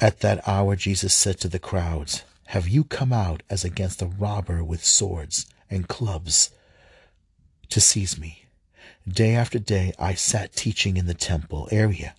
At 0.00 0.20
that 0.20 0.46
hour 0.48 0.76
Jesus 0.76 1.14
said 1.14 1.38
to 1.40 1.48
the 1.48 1.58
crowds, 1.58 2.22
have 2.46 2.68
you 2.68 2.84
come 2.84 3.12
out 3.12 3.42
as 3.48 3.64
against 3.64 4.02
a 4.02 4.06
robber 4.06 4.62
with 4.64 4.84
swords 4.84 5.46
and 5.70 5.88
clubs 5.88 6.50
to 7.72 7.80
seize 7.80 8.18
me? 8.18 8.44
Day 9.08 9.34
after 9.34 9.58
day 9.58 9.92
I 9.98 10.14
sat 10.14 10.54
teaching 10.54 10.96
in 10.96 11.06
the 11.06 11.14
temple 11.14 11.68
area, 11.72 12.14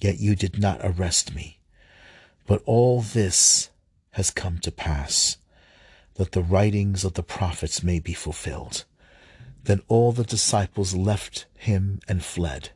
yet 0.00 0.18
you 0.18 0.34
did 0.34 0.58
not 0.58 0.80
arrest 0.82 1.34
me. 1.34 1.58
But 2.46 2.62
all 2.66 3.00
this 3.00 3.70
has 4.12 4.30
come 4.30 4.58
to 4.60 4.72
pass, 4.72 5.36
that 6.14 6.32
the 6.32 6.42
writings 6.42 7.04
of 7.04 7.14
the 7.14 7.22
prophets 7.22 7.82
may 7.82 8.00
be 8.00 8.14
fulfilled. 8.14 8.84
Then 9.64 9.82
all 9.88 10.12
the 10.12 10.24
disciples 10.24 10.94
left 10.94 11.46
him 11.54 12.00
and 12.08 12.24
fled. 12.24 12.70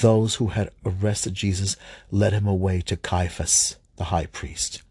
Those 0.00 0.36
who 0.36 0.48
had 0.48 0.70
arrested 0.84 1.34
Jesus 1.34 1.76
led 2.10 2.32
him 2.32 2.46
away 2.46 2.80
to 2.82 2.96
Caiaphas, 2.96 3.76
the 3.96 4.04
high 4.04 4.26
priest 4.26 4.82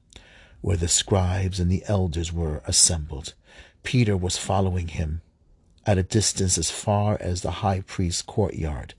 where 0.62 0.78
the 0.78 0.88
scribes 0.88 1.60
and 1.60 1.72
the 1.72 1.84
elders 1.88 2.34
were 2.34 2.62
assembled. 2.66 3.34
Peter 3.84 4.18
was 4.18 4.38
following 4.38 4.90
him 4.90 5.22
at 5.90 5.98
a 5.98 6.04
distance 6.04 6.56
as 6.56 6.70
far 6.70 7.18
as 7.20 7.42
the 7.42 7.66
high 7.66 7.82
priest's 7.82 8.22
courtyard, 8.22 8.94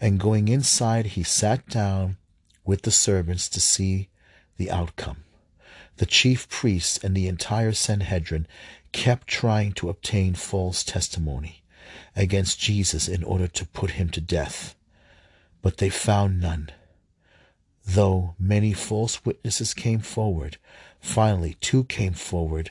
and 0.00 0.20
going 0.20 0.46
inside, 0.46 1.06
he 1.06 1.22
sat 1.24 1.66
down 1.66 2.16
with 2.64 2.82
the 2.82 2.92
servants 2.92 3.48
to 3.48 3.58
see 3.60 4.08
the 4.56 4.70
outcome. 4.70 5.24
The 5.96 6.06
chief 6.06 6.48
priests 6.48 6.96
and 7.02 7.16
the 7.16 7.26
entire 7.26 7.72
Sanhedrin 7.72 8.46
kept 8.92 9.26
trying 9.26 9.72
to 9.72 9.88
obtain 9.88 10.34
false 10.34 10.84
testimony 10.84 11.64
against 12.14 12.60
Jesus 12.60 13.08
in 13.08 13.24
order 13.24 13.48
to 13.48 13.66
put 13.66 13.90
him 13.98 14.08
to 14.10 14.20
death, 14.20 14.76
but 15.60 15.78
they 15.78 15.90
found 15.90 16.40
none. 16.40 16.70
Though 17.84 18.36
many 18.38 18.72
false 18.72 19.24
witnesses 19.24 19.74
came 19.74 19.98
forward, 19.98 20.56
Finally, 21.00 21.56
two 21.60 21.82
came 21.82 22.12
forward 22.12 22.70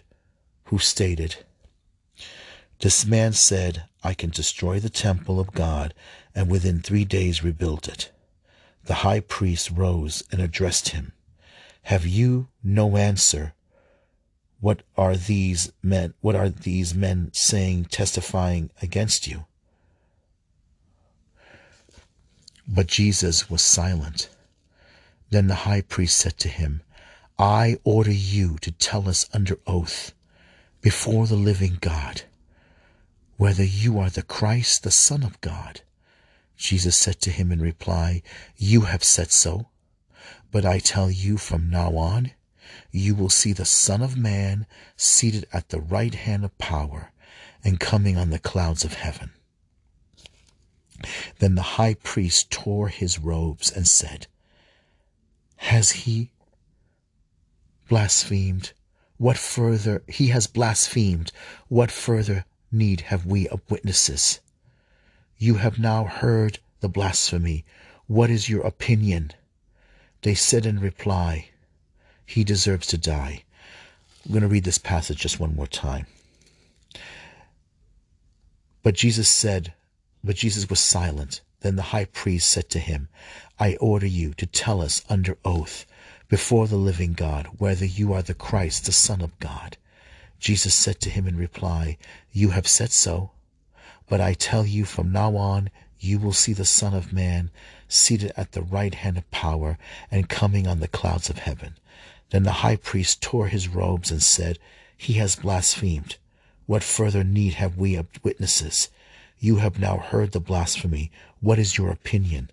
who 0.65 0.79
stated, 0.79 1.43
This 2.79 3.05
man 3.05 3.33
said, 3.33 3.85
I 4.03 4.13
can 4.13 4.29
destroy 4.29 4.79
the 4.79 4.89
temple 4.89 5.39
of 5.39 5.53
God 5.53 5.95
and 6.35 6.49
within 6.49 6.79
three 6.79 7.05
days 7.05 7.43
rebuild 7.43 7.87
it. 7.87 8.11
The 8.85 9.01
high 9.05 9.19
priest 9.19 9.71
rose 9.71 10.23
and 10.31 10.39
addressed 10.39 10.89
him. 10.89 11.13
Have 11.83 12.05
you 12.05 12.49
no 12.63 12.95
answer? 12.95 13.53
What 14.59 14.83
are 14.95 15.17
these 15.17 15.71
men 15.81 16.13
what 16.21 16.35
are 16.35 16.49
these 16.49 16.93
men 16.93 17.31
saying 17.33 17.85
testifying 17.85 18.69
against 18.81 19.27
you? 19.27 19.45
But 22.67 22.87
Jesus 22.87 23.49
was 23.49 23.61
silent. 23.61 24.29
Then 25.29 25.47
the 25.47 25.63
high 25.65 25.81
priest 25.81 26.17
said 26.17 26.37
to 26.39 26.49
him, 26.49 26.81
I 27.39 27.77
order 27.83 28.11
you 28.11 28.57
to 28.61 28.71
tell 28.71 29.09
us 29.09 29.27
under 29.33 29.57
oath 29.65 30.13
before 30.81 31.27
the 31.27 31.35
living 31.35 31.77
God 31.81 32.23
whether 33.37 33.63
you 33.63 33.99
are 33.99 34.09
the 34.09 34.23
Christ, 34.23 34.83
the 34.83 34.91
Son 34.91 35.23
of 35.23 35.39
God. 35.41 35.81
Jesus 36.57 36.97
said 36.97 37.21
to 37.21 37.29
him 37.29 37.51
in 37.51 37.61
reply, 37.61 38.23
You 38.57 38.81
have 38.81 39.03
said 39.03 39.31
so. 39.31 39.67
But 40.51 40.65
I 40.65 40.79
tell 40.79 41.11
you 41.11 41.37
from 41.37 41.69
now 41.69 41.95
on, 41.97 42.31
you 42.91 43.13
will 43.13 43.29
see 43.29 43.53
the 43.53 43.65
Son 43.65 44.01
of 44.01 44.17
Man 44.17 44.65
seated 44.95 45.45
at 45.53 45.69
the 45.69 45.79
right 45.79 46.13
hand 46.13 46.43
of 46.43 46.57
power 46.57 47.11
and 47.63 47.79
coming 47.79 48.17
on 48.17 48.31
the 48.31 48.39
clouds 48.39 48.83
of 48.83 48.95
heaven. 48.95 49.31
Then 51.37 51.53
the 51.55 51.77
high 51.77 51.93
priest 51.93 52.49
tore 52.49 52.87
his 52.87 53.19
robes 53.19 53.71
and 53.71 53.87
said, 53.87 54.25
Has 55.57 55.91
he 55.91 56.31
blasphemed? 57.87 58.73
What 59.17 59.37
further 59.37 60.03
he 60.07 60.27
has 60.27 60.47
blasphemed? 60.47 61.31
What 61.67 61.91
further 61.91 62.45
need 62.71 63.01
have 63.01 63.25
we 63.25 63.47
of 63.47 63.61
witnesses? 63.69 64.39
You 65.37 65.55
have 65.55 65.79
now 65.79 66.05
heard 66.05 66.59
the 66.79 66.89
blasphemy. 66.89 67.65
What 68.07 68.29
is 68.29 68.49
your 68.49 68.61
opinion? 68.61 69.31
They 70.21 70.33
said 70.33 70.65
in 70.65 70.79
reply, 70.79 71.49
He 72.25 72.43
deserves 72.43 72.87
to 72.87 72.97
die. 72.97 73.43
I'm 74.25 74.31
going 74.31 74.41
to 74.41 74.47
read 74.47 74.63
this 74.65 74.77
passage 74.77 75.19
just 75.19 75.39
one 75.39 75.55
more 75.55 75.67
time. 75.67 76.05
But 78.83 78.95
Jesus 78.95 79.29
said, 79.29 79.73
But 80.23 80.35
Jesus 80.35 80.69
was 80.69 80.79
silent. 80.79 81.41
Then 81.61 81.75
the 81.75 81.91
high 81.93 82.05
priest 82.05 82.51
said 82.51 82.69
to 82.69 82.79
him, 82.79 83.09
I 83.59 83.75
order 83.77 84.05
you 84.05 84.33
to 84.35 84.45
tell 84.45 84.81
us 84.81 85.03
under 85.09 85.37
oath 85.43 85.85
before 86.27 86.67
the 86.67 86.77
living 86.77 87.13
God 87.13 87.47
whether 87.57 87.85
you 87.85 88.13
are 88.13 88.21
the 88.21 88.33
Christ, 88.33 88.85
the 88.85 88.91
Son 88.91 89.21
of 89.21 89.37
God. 89.39 89.77
Jesus 90.39 90.75
said 90.75 90.99
to 91.01 91.09
him 91.09 91.27
in 91.27 91.37
reply, 91.37 91.97
You 92.31 92.49
have 92.51 92.67
said 92.67 92.91
so. 92.91 93.31
But 94.07 94.21
I 94.21 94.33
tell 94.33 94.65
you 94.65 94.85
from 94.85 95.11
now 95.11 95.35
on 95.35 95.69
you 95.99 96.19
will 96.19 96.33
see 96.33 96.53
the 96.53 96.65
Son 96.65 96.93
of 96.93 97.11
Man 97.11 97.49
seated 97.87 98.31
at 98.37 98.51
the 98.51 98.61
right 98.61 98.93
hand 98.93 99.17
of 99.17 99.29
power 99.31 99.77
and 100.11 100.29
coming 100.29 100.67
on 100.67 100.79
the 100.79 100.87
clouds 100.87 101.29
of 101.29 101.39
heaven. 101.39 101.75
Then 102.29 102.43
the 102.43 102.63
high 102.63 102.75
priest 102.75 103.21
tore 103.21 103.47
his 103.47 103.67
robes 103.67 104.11
and 104.11 104.21
said, 104.21 104.59
He 104.95 105.13
has 105.13 105.35
blasphemed. 105.35 106.17
What 106.65 106.83
further 106.83 107.23
need 107.23 107.55
have 107.55 107.77
we 107.77 107.95
of 107.95 108.07
witnesses? 108.23 108.89
You 109.39 109.57
have 109.57 109.79
now 109.79 109.97
heard 109.97 110.31
the 110.31 110.39
blasphemy. 110.39 111.11
What 111.39 111.59
is 111.59 111.77
your 111.77 111.89
opinion? 111.89 112.51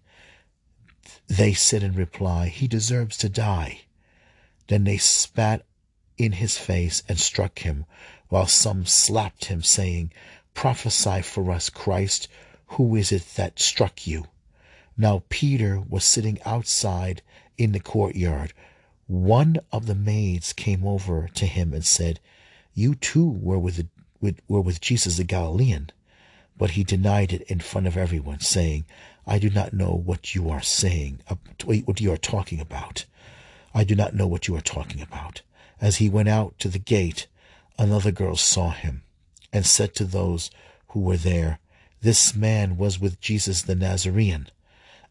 They 1.27 1.53
said 1.53 1.83
in 1.83 1.95
reply, 1.95 2.49
He 2.49 2.69
deserves 2.69 3.17
to 3.19 3.29
die. 3.29 3.83
Then 4.69 4.85
they 4.85 4.99
spat 4.99 5.65
in 6.17 6.33
his 6.33 6.57
face 6.57 7.03
and 7.09 7.19
struck 7.19 7.61
him, 7.61 7.85
while 8.29 8.47
some 8.47 8.87
slapped 8.87 9.47
him, 9.47 9.63
saying, 9.63 10.13
Prophesy 10.55 11.23
for 11.23 11.51
us, 11.51 11.69
Christ. 11.71 12.29
Who 12.69 12.97
is 12.97 13.13
it 13.13 13.35
that 13.37 13.59
struck 13.59 14.07
you? 14.07 14.27
Now 14.97 15.25
Peter 15.29 15.81
was 15.81 16.05
sitting 16.05 16.39
outside 16.45 17.23
in 17.59 17.73
the 17.73 17.81
courtyard. 17.81 18.53
One 19.07 19.59
of 19.73 19.87
the 19.87 19.95
maids 19.95 20.53
came 20.53 20.87
over 20.87 21.29
to 21.35 21.47
him 21.47 21.73
and 21.73 21.85
said, 21.85 22.21
You 22.73 22.95
too 22.95 23.29
were 23.29 23.59
with, 23.59 23.89
with, 24.21 24.41
were 24.49 24.61
with 24.61 24.81
Jesus 24.81 25.17
the 25.17 25.25
Galilean. 25.25 25.91
But 26.57 26.71
he 26.71 26.85
denied 26.85 27.33
it 27.33 27.43
in 27.43 27.59
front 27.59 27.89
of 27.89 27.97
everyone, 27.97 28.41
saying, 28.41 28.85
I 29.27 29.39
do 29.39 29.51
not 29.51 29.73
know 29.73 29.91
what 29.91 30.35
you 30.35 30.49
are 30.51 30.63
saying, 30.63 31.21
uh, 31.29 31.35
what 31.65 32.01
you 32.01 32.13
are 32.13 32.17
talking 32.17 32.61
about. 32.61 33.05
I 33.75 33.83
do 33.83 33.97
not 33.97 34.15
know 34.15 34.29
what 34.29 34.47
you 34.47 34.55
are 34.57 34.61
talking 34.61 35.03
about. 35.03 35.43
As 35.81 35.97
he 35.97 36.09
went 36.09 36.29
out 36.29 36.59
to 36.61 36.69
the 36.69 36.79
gate, 36.79 37.27
another 37.79 38.13
girl 38.13 38.37
saw 38.37 38.71
him 38.71 39.03
and 39.53 39.67
said 39.67 39.95
to 39.95 40.05
those 40.05 40.51
who 40.89 41.01
were 41.01 41.17
there, 41.17 41.59
This 42.01 42.35
man 42.35 42.77
was 42.77 43.01
with 43.01 43.21
Jesus 43.21 43.63
the 43.63 43.75
Nazarene. 43.75 44.49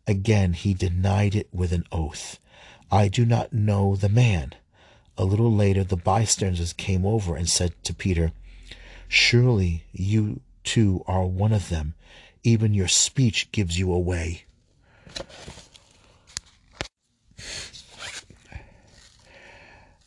Again 0.08 0.54
he 0.54 0.73
denied 0.73 1.36
it 1.36 1.47
with 1.54 1.71
an 1.71 1.86
oath. 1.91 2.39
I 2.91 3.08
do 3.08 3.26
not 3.26 3.54
know 3.54 3.95
the 3.95 4.10
man. 4.10 4.54
A 5.17 5.26
little 5.26 5.52
later 5.52 5.84
the 5.84 5.95
bystanders 5.95 6.73
came 6.73 7.06
over 7.06 7.36
and 7.36 7.49
said 7.49 7.73
to 7.84 7.93
Peter, 7.93 8.32
Surely 9.08 9.84
you 9.91 10.41
too 10.63 11.04
are 11.08 11.26
one 11.26 11.54
of 11.54 11.69
them. 11.69 11.93
Even 12.43 12.73
your 12.73 12.88
speech 12.88 13.52
gives 13.52 13.78
you 13.78 13.91
away. 13.91 14.43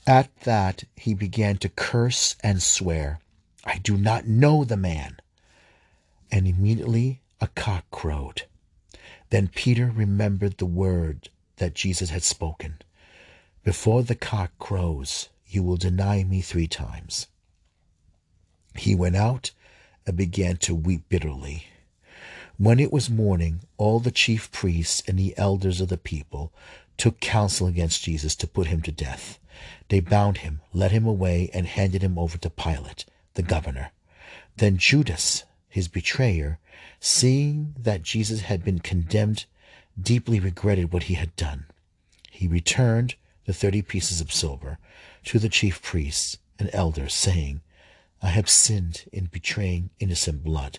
At 0.07 0.35
that 0.41 0.85
he 0.95 1.15
began 1.15 1.57
to 1.59 1.69
curse 1.69 2.37
and 2.41 2.63
swear. 2.63 3.19
I 3.65 3.79
do 3.79 3.97
not 3.97 4.29
know 4.29 4.63
the 4.63 4.77
man. 4.77 5.19
And 6.31 6.47
immediately 6.47 7.23
a 7.41 7.49
cock 7.49 7.91
crowed. 7.91 8.43
Then 9.31 9.49
Peter 9.49 9.91
remembered 9.93 10.59
the 10.59 10.67
word 10.67 11.29
that 11.57 11.75
Jesus 11.75 12.11
had 12.11 12.23
spoken 12.23 12.79
Before 13.65 14.05
the 14.05 14.15
cock 14.15 14.53
crows, 14.61 15.29
you 15.47 15.65
will 15.65 15.77
deny 15.77 16.23
me 16.23 16.41
three 16.41 16.69
times. 16.69 17.27
He 18.77 18.95
went 18.95 19.17
out 19.17 19.51
and 20.07 20.17
began 20.17 20.57
to 20.59 20.75
weep 20.75 21.09
bitterly. 21.09 21.67
When 22.59 22.79
it 22.79 22.93
was 22.93 23.11
morning, 23.11 23.63
all 23.77 23.99
the 23.99 24.13
chief 24.13 24.53
priests 24.53 25.03
and 25.09 25.19
the 25.19 25.37
elders 25.37 25.81
of 25.81 25.89
the 25.89 25.99
people 25.99 26.53
took 26.97 27.19
counsel 27.19 27.67
against 27.67 28.05
Jesus 28.05 28.37
to 28.37 28.47
put 28.47 28.69
him 28.69 28.83
to 28.83 28.93
death. 28.93 29.39
They 29.89 30.01
bound 30.01 30.39
him, 30.39 30.61
led 30.73 30.91
him 30.91 31.07
away, 31.07 31.51
and 31.53 31.67
handed 31.67 32.03
him 32.03 32.19
over 32.19 32.39
to 32.39 32.51
Pilate 32.51 33.05
the 33.35 33.43
governor. 33.43 33.93
Then 34.57 34.79
Judas, 34.79 35.45
his 35.69 35.89
betrayer, 35.89 36.59
seeing 37.01 37.75
that 37.79 38.03
Jesus 38.03 38.43
had 38.43 38.65
been 38.65 38.79
condemned, 38.81 39.45
deeply 40.01 40.41
regretted 40.41 40.93
what 40.93 41.05
he 41.05 41.15
had 41.15 41.37
done. 41.37 41.67
He 42.31 42.47
returned 42.47 43.15
the 43.45 43.53
thirty 43.53 43.83
pieces 43.83 44.21
of 44.21 44.33
silver 44.33 44.79
to 45.25 45.39
the 45.39 45.49
chief 45.49 45.81
priests 45.83 46.39
and 46.59 46.71
elders, 46.73 47.15
saying, 47.15 47.61
I 48.23 48.29
have 48.29 48.49
sinned 48.49 49.05
in 49.13 49.27
betraying 49.27 49.91
innocent 50.01 50.43
blood. 50.43 50.79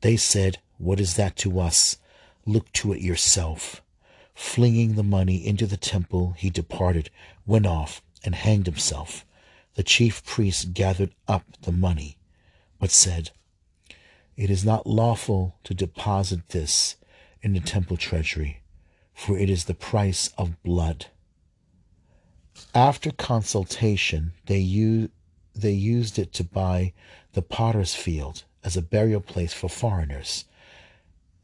They 0.00 0.16
said, 0.16 0.58
What 0.78 1.00
is 1.00 1.14
that 1.16 1.36
to 1.36 1.60
us? 1.60 1.98
Look 2.44 2.72
to 2.74 2.92
it 2.92 3.00
yourself. 3.00 3.82
Flinging 4.34 4.94
the 4.94 5.02
money 5.02 5.44
into 5.44 5.66
the 5.66 5.76
temple, 5.76 6.34
he 6.36 6.50
departed, 6.50 7.10
went 7.46 7.66
off, 7.66 8.02
and 8.24 8.34
hanged 8.34 8.66
himself 8.66 9.26
the 9.76 9.82
chief 9.82 10.24
priests 10.24 10.64
gathered 10.64 11.14
up 11.28 11.44
the 11.62 11.72
money, 11.72 12.16
but 12.80 12.90
said, 12.90 13.30
It 14.34 14.50
is 14.50 14.64
not 14.64 14.86
lawful 14.86 15.56
to 15.64 15.74
deposit 15.74 16.48
this 16.48 16.96
in 17.42 17.52
the 17.52 17.60
temple 17.60 17.98
treasury, 17.98 18.62
for 19.14 19.38
it 19.38 19.50
is 19.50 19.64
the 19.64 19.74
price 19.74 20.30
of 20.38 20.62
blood. 20.62 21.06
After 22.74 23.10
consultation, 23.10 24.32
they, 24.46 24.58
used, 24.58 25.10
they 25.54 25.72
used 25.72 26.18
it 26.18 26.32
to 26.34 26.44
buy 26.44 26.94
the 27.34 27.42
potter's 27.42 27.94
field 27.94 28.44
as 28.64 28.78
a 28.78 28.82
burial 28.82 29.20
place 29.20 29.52
for 29.52 29.68
foreigners. 29.68 30.46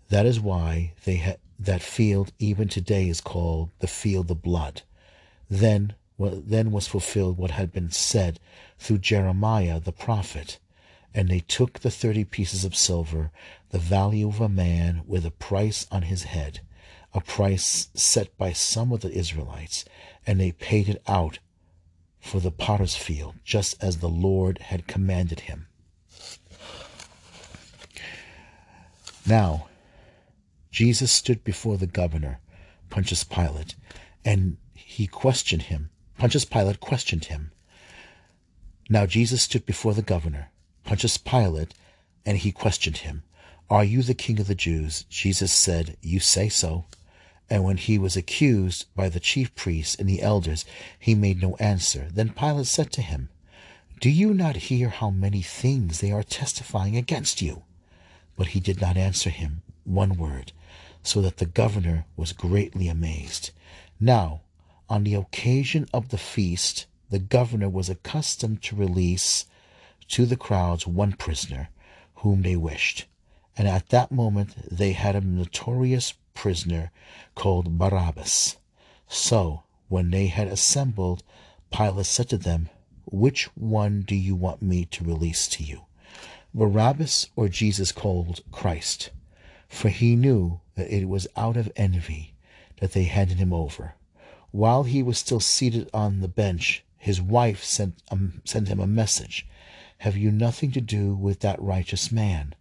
That 0.09 0.25
is 0.25 0.41
why 0.41 0.95
ha- 1.07 1.37
that 1.59 1.83
field 1.83 2.33
even 2.39 2.69
today 2.69 3.11
is 3.11 3.21
called 3.21 3.71
the 3.81 3.87
field 3.87 4.31
of 4.31 4.43
blood. 4.43 4.83
Then 5.51 5.95
then 6.31 6.71
was 6.71 6.87
fulfilled 6.87 7.39
what 7.39 7.53
had 7.53 7.73
been 7.73 7.91
said 7.91 8.41
through 8.79 8.99
Jeremiah 8.99 9.81
the 9.81 9.93
prophet. 9.93 10.59
And 11.15 11.29
they 11.29 11.41
took 11.41 11.81
the 11.81 11.91
thirty 11.91 12.25
pieces 12.25 12.65
of 12.65 12.75
silver, 12.75 13.31
the 13.71 13.79
value 13.79 14.29
of 14.29 14.41
a 14.41 14.49
man 14.49 15.03
with 15.07 15.27
a 15.27 15.31
price 15.31 15.87
on 15.91 16.03
his 16.03 16.25
head, 16.25 16.61
a 17.13 17.21
price 17.21 17.89
set 17.95 18.37
by 18.39 18.53
some 18.53 18.93
of 18.93 19.01
the 19.01 19.13
Israelites, 19.13 19.85
and 20.27 20.41
they 20.41 20.53
paid 20.53 20.89
it 20.89 21.03
out 21.07 21.39
for 22.19 22.41
the 22.41 22.51
potter's 22.51 22.97
field, 22.97 23.35
just 23.45 23.83
as 23.83 23.99
the 23.99 24.09
Lord 24.09 24.59
had 24.59 24.87
commanded 24.87 25.41
him. 25.41 25.67
Now, 29.27 29.69
Jesus 30.71 31.13
stood 31.13 31.45
before 31.45 31.77
the 31.77 31.87
governor, 31.87 32.41
Pontius 32.89 33.25
Pilate, 33.25 33.75
and 34.25 34.57
he 34.75 35.07
questioned 35.07 35.63
him 35.63 35.91
Pontius 36.23 36.45
Pilate 36.45 36.79
questioned 36.79 37.25
him. 37.25 37.51
Now 38.89 39.07
Jesus 39.07 39.43
stood 39.43 39.67
before 39.67 39.93
the 39.93 40.03
governor, 40.03 40.53
Pontius 40.85 41.17
Pilate, 41.17 41.75
and 42.25 42.39
he 42.39 42.53
questioned 42.53 42.99
him, 42.99 43.25
Are 43.69 43.83
you 43.83 44.05
the 44.05 44.15
king 44.15 44.39
of 44.39 44.47
the 44.47 44.55
Jews? 44.55 45.05
Jesus 45.11 45.51
said, 45.51 45.97
You 46.01 46.21
say 46.21 46.49
so. 46.49 46.85
And 47.51 47.65
when 47.65 47.77
he 47.77 47.99
was 47.99 48.17
accused 48.17 48.87
by 48.95 49.09
the 49.09 49.19
chief 49.19 49.53
priests 49.57 49.97
and 49.97 50.09
the 50.09 50.23
elders, 50.23 50.65
he 50.97 51.17
made 51.17 51.43
no 51.43 51.57
answer. 51.57 52.07
Then 52.15 52.29
Pilate 52.29 52.69
said 52.69 52.93
to 52.93 53.03
him, 53.03 53.29
Do 54.01 54.09
you 54.09 54.33
not 54.33 54.71
hear 54.71 54.91
how 54.91 55.11
many 55.11 55.43
things 55.43 55.99
they 55.99 56.13
are 56.13 56.23
testifying 56.23 56.97
against 56.97 57.43
you? 57.43 57.65
But 58.37 58.47
he 58.55 58.61
did 58.61 58.81
not 58.81 58.97
answer 58.97 59.31
him 59.31 59.63
one 59.83 60.17
word, 60.17 60.53
so 61.03 61.21
that 61.21 61.39
the 61.39 61.47
governor 61.47 62.05
was 62.17 62.33
greatly 62.33 62.87
amazed. 62.87 63.51
Now 63.99 64.43
on 64.93 65.05
the 65.05 65.15
occasion 65.15 65.89
of 65.95 66.11
the 66.11 66.19
feast, 66.19 66.85
the 67.09 67.19
governor 67.19 67.67
was 67.71 67.89
accustomed 67.89 68.61
to 68.61 68.77
release 68.77 69.47
to 70.07 70.27
the 70.27 70.37
crowds 70.37 70.87
one 70.87 71.15
prisoner 71.15 71.71
whom 72.17 72.43
they 72.43 72.57
wished. 72.57 73.07
And 73.57 73.67
at 73.67 73.89
that 73.89 74.13
moment 74.13 74.55
they 74.71 74.93
had 74.93 75.17
a 75.17 75.23
notorious 75.23 76.13
prisoner 76.35 76.91
called 77.35 77.79
Barabbas. 77.79 78.59
So, 79.09 79.63
when 79.89 80.11
they 80.11 80.27
had 80.27 80.49
assembled, 80.49 81.23
Pilate 81.71 82.05
said 82.05 82.29
to 82.29 82.37
them, 82.37 82.69
Which 83.07 83.45
one 83.57 84.03
do 84.03 84.15
you 84.15 84.35
want 84.35 84.61
me 84.61 84.85
to 84.85 85.05
release 85.05 85.49
to 85.49 85.65
you? 85.65 85.87
Barabbas 86.53 87.31
or 87.35 87.49
Jesus 87.49 87.93
called 87.93 88.43
Christ? 88.53 89.09
For 89.71 89.89
he 89.89 90.17
knew 90.17 90.61
that 90.75 90.95
it 90.95 91.09
was 91.09 91.27
out 91.35 91.57
of 91.57 91.73
envy 91.77 92.35
that 92.81 92.93
they 92.93 93.05
handed 93.05 93.39
him 93.39 93.55
over. 93.55 93.95
While 94.53 94.83
he 94.83 95.03
was 95.03 95.17
still 95.17 95.41
seated 95.41 95.89
on 95.95 96.21
the 96.21 96.29
bench, 96.29 96.85
his 96.99 97.23
wife 97.23 97.65
sent, 97.65 97.95
um, 98.11 98.43
sent 98.45 98.69
him 98.69 98.81
a 98.81 98.87
message 98.87 99.47
Have 100.01 100.15
you 100.15 100.31
nothing 100.31 100.71
to 100.73 100.81
do 100.83 101.15
with 101.15 101.41
that 101.41 101.61
righteous 101.61 102.13
man? 102.13 102.55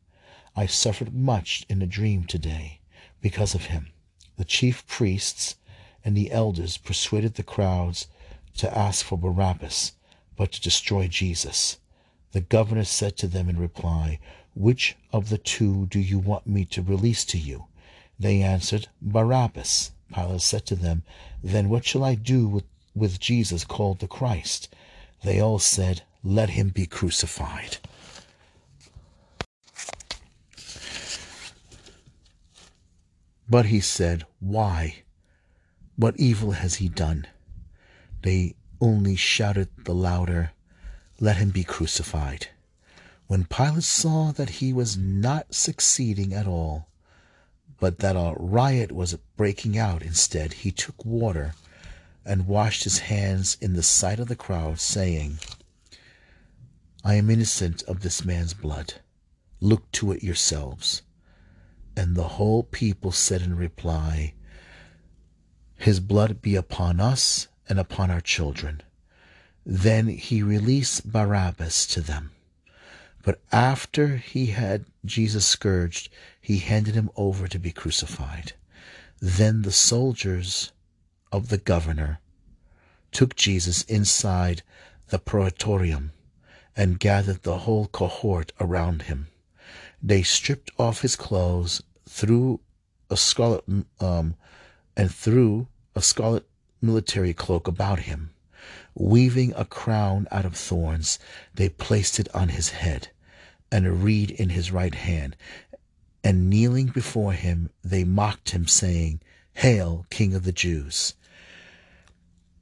I 0.55 0.67
suffered 0.67 1.13
much 1.13 1.65
in 1.67 1.81
a 1.81 1.85
dream 1.85 2.23
today 2.23 2.79
because 3.19 3.53
of 3.53 3.65
him. 3.65 3.91
The 4.37 4.45
chief 4.45 4.87
priests 4.87 5.57
and 6.05 6.15
the 6.15 6.31
elders 6.31 6.77
persuaded 6.77 7.35
the 7.35 7.43
crowds 7.43 8.07
to 8.55 8.77
ask 8.77 9.03
for 9.03 9.17
Barabbas, 9.17 9.91
but 10.37 10.53
to 10.53 10.61
destroy 10.61 11.09
Jesus. 11.09 11.77
The 12.31 12.39
governor 12.39 12.85
said 12.85 13.17
to 13.17 13.27
them 13.27 13.49
in 13.49 13.59
reply, 13.59 14.19
Which 14.55 14.95
of 15.11 15.27
the 15.27 15.37
two 15.37 15.87
do 15.87 15.99
you 15.99 16.19
want 16.19 16.47
me 16.47 16.63
to 16.65 16.81
release 16.81 17.25
to 17.25 17.37
you? 17.37 17.65
They 18.17 18.41
answered, 18.41 18.87
Barabbas. 19.01 19.91
Pilate 20.13 20.41
said 20.41 20.65
to 20.67 20.75
them, 20.75 21.03
Then 21.43 21.69
what 21.69 21.85
shall 21.85 22.03
I 22.03 22.15
do 22.15 22.47
with, 22.47 22.65
with 22.93 23.19
Jesus 23.19 23.63
called 23.63 23.99
the 23.99 24.07
Christ? 24.07 24.73
They 25.23 25.39
all 25.39 25.59
said, 25.59 26.03
Let 26.23 26.51
him 26.51 26.69
be 26.69 26.85
crucified. 26.85 27.77
But 33.49 33.65
he 33.65 33.81
said, 33.81 34.25
Why? 34.39 35.03
What 35.97 36.17
evil 36.17 36.51
has 36.51 36.75
he 36.75 36.87
done? 36.87 37.27
They 38.23 38.55
only 38.79 39.15
shouted 39.15 39.69
the 39.83 39.93
louder, 39.93 40.51
Let 41.19 41.37
him 41.37 41.49
be 41.49 41.63
crucified. 41.63 42.47
When 43.27 43.45
Pilate 43.45 43.83
saw 43.83 44.31
that 44.31 44.61
he 44.61 44.73
was 44.73 44.97
not 44.97 45.53
succeeding 45.53 46.33
at 46.33 46.47
all, 46.47 46.87
but 47.81 47.97
that 47.97 48.15
a 48.15 48.35
riot 48.37 48.91
was 48.91 49.17
breaking 49.35 49.75
out 49.75 50.03
instead, 50.03 50.53
he 50.53 50.71
took 50.71 51.03
water 51.03 51.55
and 52.23 52.45
washed 52.45 52.83
his 52.83 52.99
hands 52.99 53.57
in 53.59 53.73
the 53.73 53.81
sight 53.81 54.19
of 54.19 54.27
the 54.27 54.35
crowd, 54.35 54.79
saying, 54.79 55.39
I 57.03 57.15
am 57.15 57.31
innocent 57.31 57.81
of 57.87 58.01
this 58.01 58.23
man's 58.23 58.53
blood. 58.53 58.93
Look 59.59 59.91
to 59.93 60.11
it 60.11 60.21
yourselves. 60.21 61.01
And 61.97 62.15
the 62.15 62.37
whole 62.37 62.61
people 62.61 63.11
said 63.11 63.41
in 63.41 63.57
reply, 63.57 64.35
His 65.75 65.99
blood 65.99 66.39
be 66.39 66.55
upon 66.55 66.99
us 66.99 67.47
and 67.67 67.79
upon 67.79 68.11
our 68.11 68.21
children. 68.21 68.83
Then 69.65 70.07
he 70.07 70.43
released 70.43 71.11
Barabbas 71.11 71.87
to 71.87 72.01
them. 72.01 72.29
But 73.23 73.39
after 73.51 74.17
he 74.17 74.47
had 74.47 74.85
Jesus 75.05 75.45
scourged, 75.45 76.09
he 76.39 76.57
handed 76.57 76.95
him 76.95 77.09
over 77.15 77.47
to 77.47 77.59
be 77.59 77.71
crucified. 77.71 78.53
Then 79.19 79.61
the 79.61 79.71
soldiers 79.71 80.71
of 81.31 81.49
the 81.49 81.57
governor 81.57 82.19
took 83.11 83.35
Jesus 83.35 83.83
inside 83.83 84.63
the 85.09 85.19
praetorium 85.19 86.11
and 86.75 86.99
gathered 86.99 87.43
the 87.43 87.59
whole 87.59 87.87
cohort 87.87 88.53
around 88.59 89.03
him. 89.03 89.27
They 90.01 90.23
stripped 90.23 90.71
off 90.79 91.01
his 91.01 91.15
clothes, 91.15 91.83
threw 92.07 92.59
a 93.09 93.17
scarlet 93.17 93.65
um, 93.99 94.35
and 94.97 95.13
threw 95.13 95.67
a 95.95 96.01
scarlet 96.01 96.47
military 96.81 97.33
cloak 97.33 97.67
about 97.67 97.99
him. 97.99 98.31
Weaving 98.93 99.53
a 99.55 99.65
crown 99.65 100.27
out 100.31 100.45
of 100.45 100.55
thorns, 100.55 101.17
they 101.53 101.69
placed 101.69 102.19
it 102.19 102.27
on 102.35 102.49
his 102.49 102.69
head, 102.69 103.09
and 103.71 103.87
a 103.87 103.91
reed 103.91 104.31
in 104.31 104.49
his 104.49 104.71
right 104.71 104.95
hand. 104.95 105.35
And 106.23 106.49
kneeling 106.49 106.87
before 106.87 107.33
him, 107.33 107.69
they 107.83 108.03
mocked 108.03 108.49
him, 108.49 108.67
saying, 108.67 109.21
Hail, 109.53 110.05
King 110.09 110.33
of 110.33 110.43
the 110.43 110.51
Jews! 110.51 111.15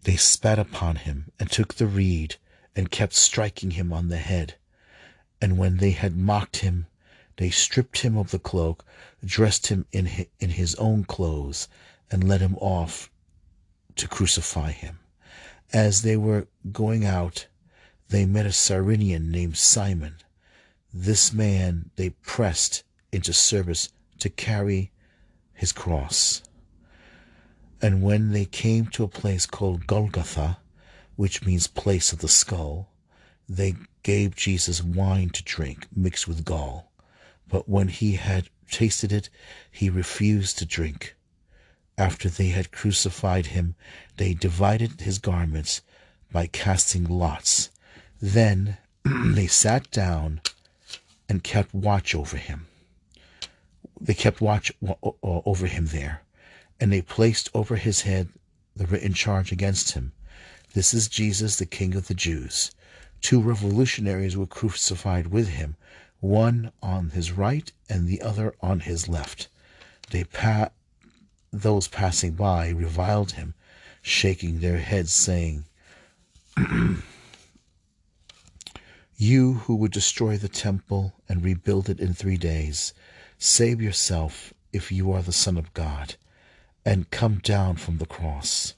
They 0.03 0.15
spat 0.15 0.59
upon 0.59 0.97
him, 0.97 1.31
and 1.39 1.49
took 1.51 1.73
the 1.73 1.87
reed, 1.87 2.35
and 2.75 2.91
kept 2.91 3.13
striking 3.13 3.71
him 3.71 3.91
on 3.91 4.07
the 4.07 4.17
head. 4.17 4.55
And 5.41 5.57
when 5.57 5.77
they 5.77 5.91
had 5.91 6.15
mocked 6.15 6.57
him, 6.57 6.85
they 7.37 7.49
stripped 7.49 7.99
him 7.99 8.17
of 8.17 8.31
the 8.31 8.39
cloak, 8.39 8.85
dressed 9.25 9.67
him 9.67 9.85
in 9.91 10.05
his 10.05 10.75
own 10.75 11.05
clothes, 11.05 11.67
and 12.11 12.27
led 12.27 12.41
him 12.41 12.55
off 12.57 13.09
to 13.95 14.07
crucify 14.07 14.71
him. 14.71 14.98
As 15.71 16.01
they 16.01 16.17
were 16.17 16.47
going 16.71 17.05
out, 17.05 17.47
they 18.09 18.25
met 18.25 18.47
a 18.47 18.51
Cyrenian 18.51 19.29
named 19.29 19.57
Simon. 19.57 20.15
This 20.91 21.31
man 21.31 21.91
they 21.95 22.09
pressed 22.09 22.83
into 23.11 23.33
service 23.33 23.89
to 24.19 24.29
carry 24.29 24.91
his 25.53 25.71
cross. 25.71 26.41
And 27.81 28.01
when 28.01 28.31
they 28.31 28.45
came 28.45 28.87
to 28.87 29.03
a 29.03 29.07
place 29.07 29.45
called 29.45 29.87
Golgotha, 29.87 30.57
which 31.15 31.45
means 31.45 31.67
place 31.67 32.11
of 32.11 32.19
the 32.19 32.27
skull, 32.27 32.89
they 33.47 33.75
gave 34.01 34.35
Jesus 34.35 34.83
wine 34.83 35.29
to 35.29 35.43
drink 35.43 35.87
mixed 35.95 36.27
with 36.27 36.45
gall. 36.45 36.91
But 37.47 37.69
when 37.69 37.89
he 37.89 38.13
had 38.13 38.49
tasted 38.71 39.11
it, 39.11 39.29
he 39.71 39.89
refused 39.89 40.57
to 40.59 40.65
drink. 40.65 41.15
After 41.99 42.29
they 42.29 42.47
had 42.47 42.71
crucified 42.71 43.47
him, 43.47 43.75
they 44.15 44.33
divided 44.33 45.01
his 45.01 45.19
garments 45.19 45.81
by 46.31 46.47
casting 46.47 47.03
lots. 47.03 47.71
Then 48.21 48.77
they 49.03 49.47
sat 49.47 49.91
down 49.91 50.39
and 51.27 51.43
kept 51.43 51.73
watch 51.73 52.15
over 52.15 52.37
him. 52.37 52.67
They 53.99 54.13
kept 54.13 54.39
watch 54.39 54.71
over 55.11 55.67
him 55.67 55.87
there, 55.87 56.23
and 56.79 56.89
they 56.89 57.01
placed 57.01 57.49
over 57.53 57.75
his 57.75 58.03
head 58.03 58.29
the 58.77 58.87
written 58.87 59.13
charge 59.13 59.51
against 59.51 59.91
him. 59.91 60.13
This 60.73 60.93
is 60.93 61.09
Jesus, 61.09 61.57
the 61.57 61.65
King 61.65 61.95
of 61.95 62.07
the 62.07 62.13
Jews. 62.13 62.71
Two 63.19 63.41
revolutionaries 63.41 64.37
were 64.37 64.47
crucified 64.47 65.27
with 65.27 65.49
him, 65.49 65.75
one 66.21 66.71
on 66.81 67.09
his 67.09 67.33
right 67.33 67.69
and 67.89 68.07
the 68.07 68.21
other 68.21 68.55
on 68.61 68.79
his 68.79 69.09
left. 69.09 69.49
They 70.11 70.23
pa- 70.23 70.69
those 71.51 71.87
passing 71.87 72.33
by 72.33 72.69
reviled 72.69 73.33
him, 73.33 73.53
shaking 74.01 74.59
their 74.59 74.77
heads, 74.77 75.11
saying, 75.11 75.65
You 79.17 79.53
who 79.53 79.75
would 79.75 79.91
destroy 79.91 80.37
the 80.37 80.47
temple 80.47 81.13
and 81.27 81.43
rebuild 81.43 81.89
it 81.89 81.99
in 81.99 82.13
three 82.13 82.37
days, 82.37 82.93
save 83.37 83.81
yourself 83.81 84.53
if 84.71 84.91
you 84.91 85.11
are 85.11 85.21
the 85.21 85.33
Son 85.33 85.57
of 85.57 85.73
God, 85.73 86.15
and 86.85 87.11
come 87.11 87.39
down 87.39 87.75
from 87.75 87.97
the 87.97 88.05
cross. 88.05 88.73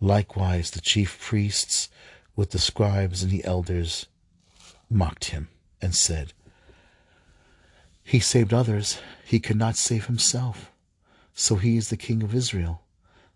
Likewise, 0.00 0.70
the 0.72 0.80
chief 0.80 1.20
priests 1.20 1.88
with 2.34 2.50
the 2.50 2.58
scribes 2.58 3.22
and 3.22 3.30
the 3.30 3.44
elders 3.44 4.06
mocked 4.90 5.26
him 5.26 5.48
and 5.80 5.94
said, 5.94 6.32
He 8.02 8.20
saved 8.20 8.52
others, 8.52 8.98
he 9.24 9.40
could 9.40 9.56
not 9.56 9.76
save 9.76 10.06
himself. 10.06 10.70
So 11.38 11.56
he 11.56 11.76
is 11.76 11.90
the 11.90 11.98
King 11.98 12.22
of 12.22 12.34
Israel. 12.34 12.80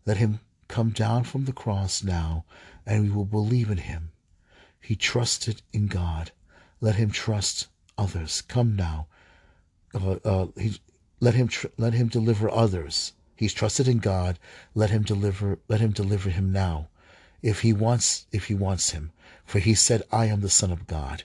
Let 0.06 0.16
him 0.16 0.40
come 0.68 0.88
down 0.88 1.24
from 1.24 1.44
the 1.44 1.52
cross 1.52 2.02
now, 2.02 2.46
and 2.86 3.02
we 3.02 3.10
will 3.10 3.26
believe 3.26 3.70
in 3.70 3.76
him. 3.76 4.10
He 4.80 4.96
trusted 4.96 5.60
in 5.70 5.86
God. 5.86 6.32
Let 6.80 6.94
him 6.94 7.10
trust 7.10 7.68
others. 7.98 8.40
Come 8.40 8.74
now. 8.74 9.06
Uh, 9.94 10.12
uh, 10.24 10.46
he, 10.56 10.80
let 11.20 11.34
him 11.34 11.48
tr- 11.48 11.66
let 11.76 11.92
him 11.92 12.08
deliver 12.08 12.50
others. 12.50 13.12
He's 13.36 13.52
trusted 13.52 13.86
in 13.86 13.98
God. 13.98 14.38
Let 14.74 14.88
him 14.88 15.02
deliver. 15.02 15.58
Let 15.68 15.80
him 15.80 15.92
deliver 15.92 16.30
him 16.30 16.50
now, 16.52 16.88
if 17.42 17.60
he 17.60 17.74
wants. 17.74 18.26
If 18.32 18.46
he 18.46 18.54
wants 18.54 18.90
him, 18.90 19.12
for 19.44 19.58
he 19.58 19.74
said, 19.74 20.04
"I 20.10 20.24
am 20.24 20.40
the 20.40 20.48
Son 20.48 20.72
of 20.72 20.86
God." 20.86 21.24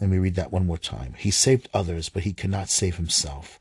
Let 0.00 0.10
me 0.10 0.18
read 0.18 0.34
that 0.34 0.50
one 0.50 0.66
more 0.66 0.78
time. 0.78 1.14
He 1.16 1.30
saved 1.30 1.68
others, 1.72 2.08
but 2.08 2.24
he 2.24 2.32
cannot 2.32 2.68
save 2.68 2.96
himself. 2.96 3.60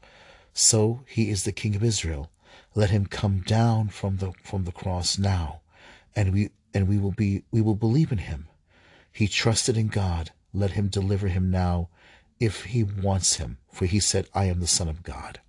So 0.58 1.02
he 1.06 1.30
is 1.30 1.44
the 1.44 1.52
King 1.52 1.76
of 1.76 1.84
Israel. 1.84 2.32
Let 2.76 2.90
him 2.90 3.06
come 3.06 3.42
down 3.42 3.90
from 3.90 4.18
the 4.18 4.32
from 4.42 4.64
the 4.64 4.72
cross 4.72 5.20
now, 5.20 5.60
and 6.16 6.34
we 6.34 6.50
and 6.74 6.88
we 6.88 6.98
will 6.98 7.12
be 7.12 7.44
we 7.52 7.62
will 7.62 7.76
believe 7.76 8.12
in 8.12 8.20
him. 8.20 8.48
He 9.12 9.28
trusted 9.28 9.76
in 9.78 9.90
God. 9.90 10.32
Let 10.54 10.72
him 10.72 10.88
deliver 10.88 11.28
him 11.28 11.52
now, 11.52 11.90
if 12.40 12.64
he 12.64 12.84
wants 12.84 13.36
him, 13.36 13.58
for 13.70 13.86
he 13.86 14.00
said, 14.00 14.30
I 14.34 14.46
am 14.46 14.62
the 14.62 14.68
Son 14.68 14.88
of 14.88 15.04
God. 15.04 15.42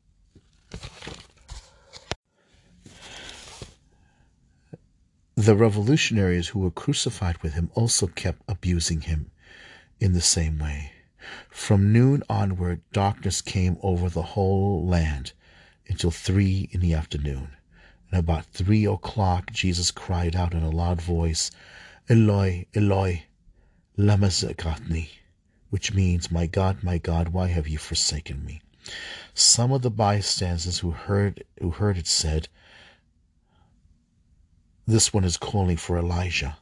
The 5.37 5.55
revolutionaries 5.55 6.49
who 6.49 6.59
were 6.59 6.73
crucified 6.73 7.41
with 7.43 7.55
him 7.55 7.71
also 7.75 8.09
kept 8.09 8.43
abusing 8.49 9.03
him 9.03 9.31
in 10.01 10.13
the 10.13 10.21
same 10.21 10.59
way. 10.59 10.96
From 11.51 11.93
noon 11.93 12.23
onward, 12.29 12.83
darkness 12.93 13.41
came 13.41 13.79
over 13.83 14.09
the 14.09 14.23
whole 14.23 14.87
land 14.87 15.33
until 15.89 16.11
three 16.11 16.69
in 16.73 16.81
the 16.81 16.95
afternoon. 16.95 17.57
And 18.11 18.21
about 18.21 18.47
three 18.47 18.85
o'clock, 18.85 19.53
Jesus 19.53 19.91
cried 19.91 20.37
out 20.37 20.55
in 20.55 20.63
a 20.63 20.71
loud 20.71 21.01
voice, 21.01 21.51
Eloi, 22.09 22.67
Eloi, 22.75 23.25
lama 23.97 24.31
sabachthani, 24.31 25.11
which 25.71 25.93
means, 25.93 26.31
My 26.31 26.47
God, 26.47 26.83
my 26.83 26.99
God, 26.99 27.29
why 27.29 27.49
have 27.49 27.67
you 27.67 27.79
forsaken 27.79 28.45
me? 28.45 28.63
Some 29.35 29.73
of 29.73 29.83
the 29.83 29.91
bystanders 29.91 30.79
who 30.79 30.93
heard, 30.93 31.45
who 31.61 31.71
heard 31.71 31.99
it 31.99 32.07
said, 32.07 32.49
this 34.89 35.13
one 35.13 35.25
is 35.25 35.37
calling 35.37 35.77
for 35.77 35.99
Elijah. 35.99 36.59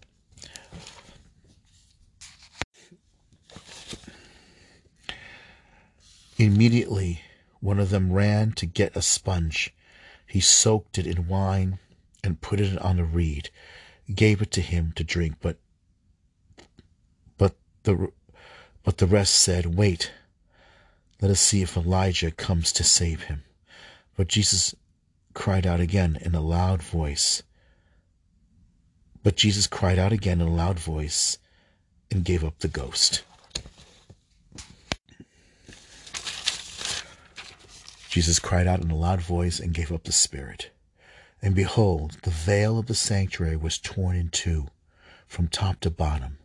Immediately, 6.37 7.23
one 7.61 7.79
of 7.79 7.91
them 7.91 8.13
ran 8.13 8.53
to 8.53 8.67
get 8.67 8.97
a 8.97 9.03
sponge. 9.03 9.73
He 10.27 10.41
soaked 10.41 10.99
it 10.99 11.07
in 11.07 11.29
wine 11.29 11.79
and 12.25 12.41
put 12.41 12.61
it 12.61 12.77
on 12.79 12.99
a 12.99 13.05
reed, 13.05 13.51
gave 14.13 14.43
it 14.43 14.51
to 14.53 14.61
him 14.61 14.93
to 14.97 15.05
drink. 15.05 15.37
But, 15.41 15.59
but 17.39 17.55
the, 17.85 18.11
but 18.83 18.99
the 18.99 19.07
rest 19.07 19.35
said, 19.35 19.77
"Wait, 19.77 20.11
let 21.21 21.31
us 21.31 21.41
see 21.41 21.63
if 21.63 21.77
Elijah 21.77 22.33
comes 22.33 22.73
to 22.73 22.85
save 22.85 23.25
him." 23.25 23.45
But 24.17 24.29
Jesus 24.29 24.75
cried 25.35 25.67
out 25.67 25.81
again 25.81 26.19
in 26.21 26.35
a 26.35 26.41
loud 26.41 26.83
voice. 26.83 27.43
But 29.23 29.37
Jesus 29.37 29.67
cried 29.67 29.99
out 29.99 30.13
again 30.13 30.41
in 30.41 30.49
a 30.49 30.55
loud 30.55 30.79
voice 30.79 31.39
and 32.11 32.25
gave 32.25 32.45
up 32.45 32.59
the 32.59 32.69
ghost. 32.69 33.23
Jesus 38.15 38.39
cried 38.39 38.69
out 38.69 38.81
in 38.81 38.93
a 38.93 38.97
loud 38.97 39.21
voice 39.21 39.59
and 39.59 39.75
gave 39.75 39.91
up 39.91 40.05
the 40.05 40.13
spirit. 40.13 40.71
And 41.43 41.53
behold, 41.53 42.19
the 42.23 42.31
veil 42.31 42.79
of 42.79 42.87
the 42.87 42.95
sanctuary 42.95 43.57
was 43.57 43.77
torn 43.77 44.15
in 44.15 44.29
two, 44.29 44.69
from 45.27 45.49
top 45.49 45.81
to 45.81 45.91
bottom. 45.91 46.39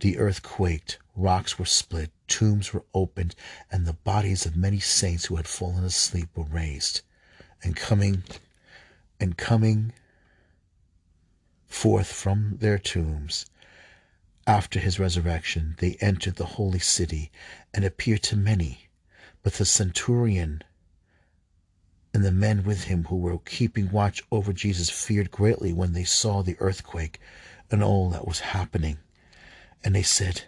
The 0.00 0.18
earth 0.18 0.42
quaked, 0.42 0.98
rocks 1.14 1.60
were 1.60 1.64
split, 1.64 2.10
tombs 2.26 2.74
were 2.74 2.84
opened, 2.92 3.36
and 3.70 3.86
the 3.86 3.92
bodies 3.92 4.46
of 4.46 4.56
many 4.56 4.80
saints 4.80 5.26
who 5.26 5.36
had 5.36 5.46
fallen 5.46 5.84
asleep 5.84 6.28
were 6.34 6.42
raised. 6.42 7.02
And 7.62 7.76
coming, 7.76 8.24
and 9.20 9.38
coming 9.38 9.92
forth 11.68 12.12
from 12.12 12.56
their 12.58 12.78
tombs, 12.78 13.46
after 14.44 14.80
his 14.80 14.98
resurrection, 14.98 15.76
they 15.78 15.96
entered 16.00 16.34
the 16.34 16.56
holy 16.58 16.80
city 16.80 17.30
and 17.72 17.84
appeared 17.84 18.24
to 18.24 18.36
many. 18.36 18.88
But 19.44 19.52
the 19.52 19.64
centurion 19.64 20.64
and 22.14 22.24
the 22.24 22.32
men 22.32 22.64
with 22.64 22.84
him 22.84 23.04
who 23.04 23.16
were 23.16 23.38
keeping 23.38 23.90
watch 23.90 24.22
over 24.30 24.52
Jesus 24.52 24.90
feared 24.90 25.30
greatly 25.30 25.72
when 25.72 25.92
they 25.92 26.04
saw 26.04 26.42
the 26.42 26.56
earthquake 26.60 27.18
and 27.70 27.82
all 27.82 28.10
that 28.10 28.26
was 28.26 28.40
happening. 28.40 28.98
And 29.82 29.94
they 29.94 30.02
said, 30.02 30.42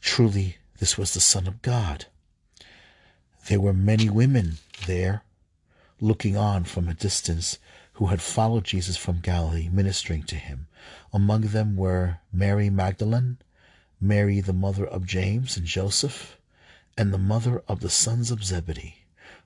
Truly, 0.00 0.58
this 0.78 0.98
was 0.98 1.14
the 1.14 1.20
Son 1.20 1.46
of 1.46 1.62
God. 1.62 2.06
There 3.48 3.60
were 3.60 3.72
many 3.72 4.10
women 4.10 4.58
there, 4.86 5.22
looking 6.00 6.36
on 6.36 6.64
from 6.64 6.88
a 6.88 6.94
distance, 6.94 7.58
who 7.94 8.06
had 8.06 8.20
followed 8.20 8.64
Jesus 8.64 8.96
from 8.96 9.20
Galilee, 9.20 9.68
ministering 9.68 10.22
to 10.24 10.36
him. 10.36 10.66
Among 11.12 11.42
them 11.42 11.76
were 11.76 12.18
Mary 12.32 12.70
Magdalene, 12.70 13.38
Mary 14.00 14.40
the 14.40 14.52
mother 14.52 14.86
of 14.86 15.06
James 15.06 15.56
and 15.56 15.66
Joseph, 15.66 16.38
and 16.98 17.12
the 17.12 17.18
mother 17.18 17.62
of 17.68 17.80
the 17.80 17.90
sons 17.90 18.30
of 18.30 18.44
Zebedee. 18.44 19.01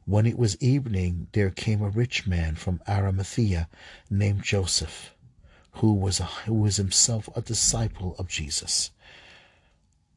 When 0.07 0.25
it 0.25 0.39
was 0.39 0.57
evening, 0.63 1.27
there 1.33 1.51
came 1.51 1.83
a 1.83 1.89
rich 1.89 2.29
man 2.29 2.55
from 2.55 2.81
Arimathea 2.89 3.69
named 4.09 4.45
Joseph, 4.45 5.13
who 5.73 5.93
was, 5.95 6.21
a, 6.21 6.25
who 6.25 6.55
was 6.55 6.77
himself 6.77 7.29
a 7.35 7.43
disciple 7.43 8.15
of 8.17 8.29
Jesus. 8.29 8.93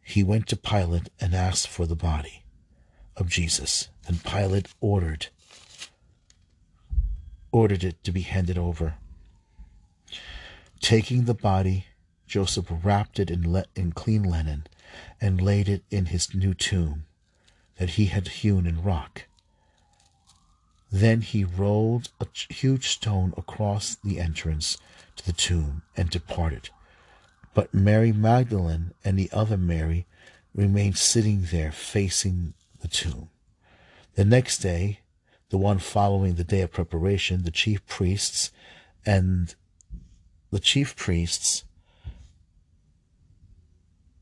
He 0.03 0.23
went 0.23 0.45
to 0.47 0.55
Pilate 0.55 1.09
and 1.19 1.33
asked 1.33 1.67
for 1.67 1.87
the 1.87 1.95
body 1.95 2.43
of 3.17 3.29
Jesus, 3.29 3.89
and 4.07 4.23
Pilate 4.23 4.67
ordered 4.79 5.27
ordered 7.51 7.83
it 7.83 8.03
to 8.03 8.11
be 8.11 8.21
handed 8.21 8.59
over. 8.59 8.93
Taking 10.81 11.25
the 11.25 11.33
body, 11.33 11.87
Joseph 12.27 12.67
wrapped 12.83 13.19
it 13.19 13.31
in, 13.31 13.51
le- 13.51 13.65
in 13.75 13.91
clean 13.91 14.21
linen 14.21 14.67
and 15.19 15.41
laid 15.41 15.67
it 15.67 15.83
in 15.89 16.07
his 16.07 16.35
new 16.35 16.53
tomb 16.53 17.05
that 17.77 17.91
he 17.91 18.05
had 18.05 18.27
hewn 18.27 18.67
in 18.67 18.83
rock. 18.83 19.23
Then 20.91 21.21
he 21.21 21.43
rolled 21.43 22.09
a 22.19 22.27
huge 22.51 22.87
stone 22.87 23.33
across 23.37 23.95
the 23.95 24.19
entrance 24.19 24.77
to 25.17 25.25
the 25.25 25.33
tomb 25.33 25.83
and 25.95 26.09
departed. 26.09 26.69
But 27.53 27.73
Mary 27.73 28.11
Magdalene 28.11 28.93
and 29.03 29.17
the 29.17 29.29
other 29.31 29.57
Mary 29.57 30.07
remained 30.55 30.97
sitting 30.97 31.43
there 31.51 31.71
facing 31.71 32.53
the 32.81 32.87
tomb. 32.87 33.29
The 34.15 34.25
next 34.25 34.59
day, 34.59 35.01
the 35.49 35.57
one 35.57 35.79
following 35.79 36.35
the 36.35 36.43
day 36.43 36.61
of 36.61 36.71
preparation, 36.71 37.43
the 37.43 37.51
chief 37.51 37.85
priests 37.87 38.51
and 39.05 39.53
the 40.51 40.59
chief 40.59 40.95
priests 40.95 41.63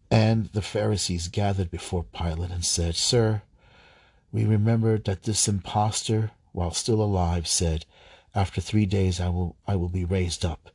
and 0.09 0.47
the 0.47 0.61
Pharisees 0.61 1.27
gathered 1.27 1.69
before 1.69 2.03
Pilate 2.03 2.51
and 2.51 2.65
said, 2.65 2.95
Sir, 2.95 3.41
we 4.31 4.45
remembered 4.45 5.05
that 5.05 5.23
this 5.23 5.47
impostor 5.47 6.31
while 6.57 6.71
still 6.71 7.03
alive, 7.03 7.47
said, 7.47 7.85
After 8.33 8.59
three 8.59 8.87
days 8.87 9.19
I 9.21 9.29
will, 9.29 9.55
I 9.67 9.75
will 9.75 9.89
be 9.89 10.03
raised 10.03 10.43
up, 10.43 10.71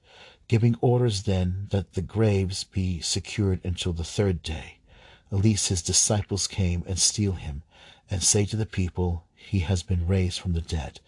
giving 0.46 0.76
orders 0.80 1.24
then 1.24 1.66
that 1.70 1.94
the 1.94 2.02
graves 2.02 2.62
be 2.62 3.00
secured 3.00 3.60
until 3.64 3.92
the 3.92 4.04
third 4.04 4.44
day. 4.44 4.78
At 5.32 5.38
least 5.40 5.70
his 5.70 5.82
disciples 5.82 6.46
came 6.46 6.84
and 6.86 7.00
steal 7.00 7.32
him, 7.32 7.64
and 8.08 8.22
say 8.22 8.44
to 8.44 8.54
the 8.54 8.64
people, 8.64 9.24
He 9.34 9.58
has 9.58 9.82
been 9.82 10.06
raised 10.06 10.38
from 10.38 10.52
the 10.52 10.60
dead. 10.60 11.00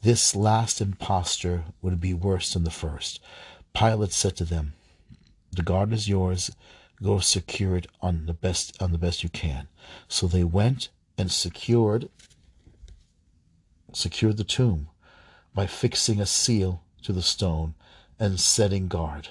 This 0.00 0.34
last 0.34 0.80
impostor 0.80 1.64
would 1.82 2.00
be 2.00 2.14
worse 2.14 2.54
than 2.54 2.64
the 2.64 2.70
first. 2.70 3.20
Pilate 3.74 4.12
said 4.12 4.36
to 4.36 4.46
them, 4.46 4.72
The 5.52 5.62
garden 5.62 5.92
is 5.92 6.08
yours. 6.08 6.50
Go 7.02 7.18
secure 7.18 7.76
it 7.76 7.88
on 8.00 8.24
the 8.24 8.32
best 8.32 8.80
on 8.80 8.90
the 8.90 8.96
best 8.96 9.22
you 9.22 9.28
can. 9.28 9.68
So 10.08 10.26
they 10.26 10.44
went 10.44 10.88
and 11.18 11.30
secured 11.30 12.08
secured 13.96 14.36
the 14.36 14.44
tomb 14.44 14.88
by 15.54 15.66
fixing 15.66 16.20
a 16.20 16.26
seal 16.26 16.82
to 17.02 17.12
the 17.12 17.22
stone 17.22 17.74
and 18.18 18.40
setting 18.40 18.88
guard. 18.88 19.28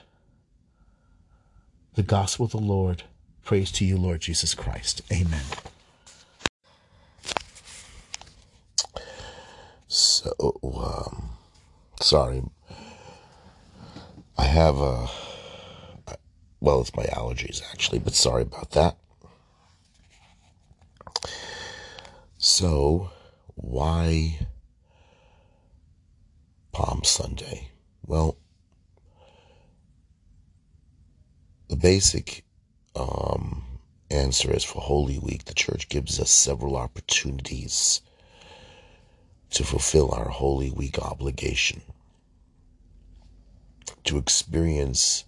The 1.95 2.04
gospel 2.04 2.45
of 2.45 2.52
the 2.52 2.58
Lord. 2.58 3.04
Praise 3.43 3.71
to 3.73 3.86
you, 3.86 3.97
Lord 3.97 4.21
Jesus 4.21 4.56
Christ. 4.56 5.02
Amen. 5.12 5.43
So, 9.88 10.60
um, 10.63 11.30
sorry. 12.02 12.41
I 14.38 14.45
have 14.45 14.78
a, 14.78 15.08
well, 16.60 16.82
it's 16.82 16.95
my 16.95 17.04
allergies 17.06 17.62
actually, 17.71 17.99
but 17.99 18.13
sorry 18.15 18.41
about 18.41 18.71
that. 18.71 18.97
So, 22.38 23.12
why 23.56 24.39
Palm 26.74 27.04
Sunday? 27.04 27.70
Well, 28.06 28.36
the 31.70 31.76
basic 31.76 32.44
um, 32.96 33.64
answer 34.10 34.52
is 34.52 34.64
for 34.64 34.82
Holy 34.82 35.20
Week, 35.20 35.46
the 35.46 35.54
church 35.54 35.88
gives 35.88 36.20
us 36.20 36.32
several 36.32 36.76
opportunities 36.76 38.02
to 39.52 39.64
fulfill 39.64 40.12
our 40.12 40.30
Holy 40.30 40.72
Week 40.72 40.98
obligation, 40.98 41.84
to 44.04 44.18
experience 44.18 45.26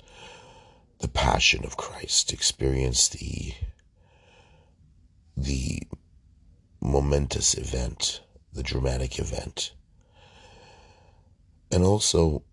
the 1.00 1.08
passion 1.08 1.64
of 1.64 1.78
Christ, 1.78 2.30
to 2.30 2.36
experience 2.36 3.08
the 3.08 3.54
the 5.38 5.84
momentous 6.82 7.54
event, 7.56 8.22
the 8.52 8.64
dramatic 8.64 9.20
event 9.20 9.74
and 11.72 11.84
also 11.84 12.44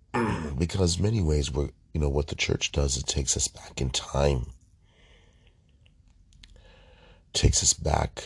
because 0.59 0.99
many 0.99 1.23
ways 1.23 1.51
we're 1.51 1.71
you 1.93 2.01
know 2.01 2.09
what 2.09 2.29
the 2.29 2.35
church 2.35 2.73
does 2.73 2.97
it 2.97 3.07
takes 3.07 3.37
us 3.37 3.49
back 3.49 3.81
in 3.81 3.91
time. 3.91 4.47
Takes 7.33 7.63
us 7.63 7.73
back 7.73 8.25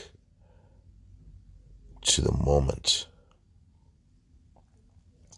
to 2.03 2.23
the 2.23 2.33
moment. 2.33 3.07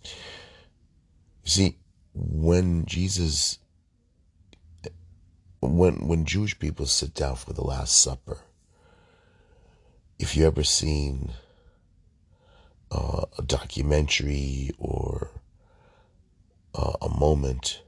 You 0.04 1.50
see 1.50 1.78
when 2.14 2.84
jesus 2.84 3.58
when 5.60 6.08
when 6.08 6.24
jewish 6.24 6.58
people 6.58 6.84
sit 6.84 7.14
down 7.14 7.36
for 7.36 7.52
the 7.52 7.62
last 7.62 7.96
supper 7.96 8.38
if 10.18 10.36
you 10.36 10.44
ever 10.46 10.64
seen 10.64 11.32
uh, 12.90 13.24
a 13.38 13.42
documentary 13.42 14.70
or 14.78 15.27
uh, 16.74 16.92
a 17.02 17.08
moment, 17.08 17.82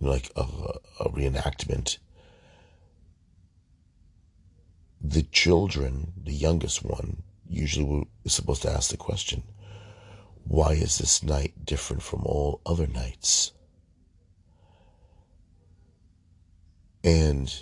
like 0.00 0.30
a, 0.36 0.42
a 1.00 1.10
reenactment, 1.10 1.98
the 5.00 5.22
children, 5.22 6.12
the 6.22 6.32
youngest 6.32 6.84
one, 6.84 7.22
usually 7.48 8.08
is 8.24 8.32
supposed 8.32 8.62
to 8.62 8.70
ask 8.70 8.90
the 8.90 8.96
question, 8.96 9.42
why 10.44 10.72
is 10.72 10.98
this 10.98 11.22
night 11.22 11.64
different 11.64 12.02
from 12.02 12.22
all 12.24 12.60
other 12.66 12.86
nights? 12.86 13.52
And 17.02 17.54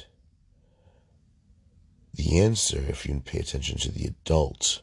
the 2.15 2.39
answer, 2.39 2.79
if 2.79 3.07
you 3.07 3.21
pay 3.21 3.41
attention 3.41 3.79
to 3.79 3.91
the 3.91 4.07
adult, 4.07 4.83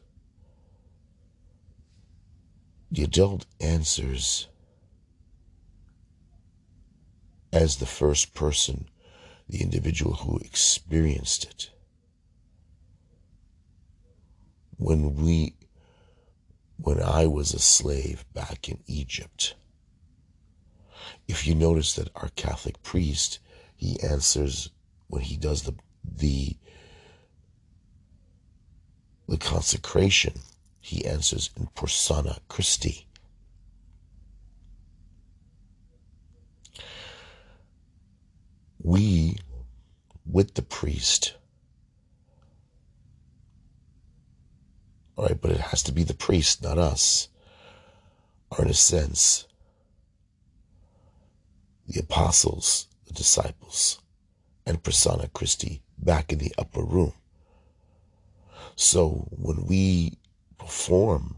the 2.91 3.03
adult 3.03 3.45
answers 3.61 4.47
as 7.51 7.77
the 7.77 7.85
first 7.85 8.33
person, 8.33 8.87
the 9.47 9.61
individual 9.61 10.13
who 10.15 10.37
experienced 10.39 11.45
it. 11.45 11.69
When 14.77 15.15
we, 15.15 15.55
when 16.77 17.01
I 17.01 17.25
was 17.25 17.53
a 17.53 17.59
slave 17.59 18.23
back 18.33 18.69
in 18.69 18.79
Egypt, 18.87 19.55
if 21.27 21.45
you 21.45 21.55
notice 21.55 21.93
that 21.95 22.09
our 22.15 22.29
Catholic 22.35 22.81
priest, 22.83 23.39
he 23.75 23.99
answers 24.01 24.69
when 25.07 25.23
he 25.23 25.37
does 25.37 25.63
the, 25.63 25.75
the, 26.03 26.55
the 29.27 29.37
consecration, 29.37 30.33
he 30.79 31.05
answers 31.05 31.49
in 31.57 31.67
persona 31.75 32.37
Christi. 32.47 33.08
We, 38.81 39.37
with 40.25 40.53
the 40.55 40.61
priest, 40.61 41.35
all 45.15 45.25
right, 45.25 45.41
but 45.41 45.51
it 45.51 45.59
has 45.59 45.83
to 45.83 45.91
be 45.91 46.03
the 46.03 46.13
priest, 46.13 46.63
not 46.63 46.77
us, 46.77 47.27
are 48.51 48.63
in 48.63 48.69
a 48.69 48.73
sense 48.73 49.45
the 51.87 51.99
apostles, 51.99 52.87
the 53.07 53.13
disciples, 53.13 53.99
and 54.65 54.83
persona 54.83 55.27
Christi 55.27 55.81
back 55.97 56.31
in 56.31 56.37
the 56.37 56.53
upper 56.57 56.83
room. 56.83 57.13
So 58.75 59.27
when 59.31 59.65
we 59.65 60.19
perform 60.57 61.37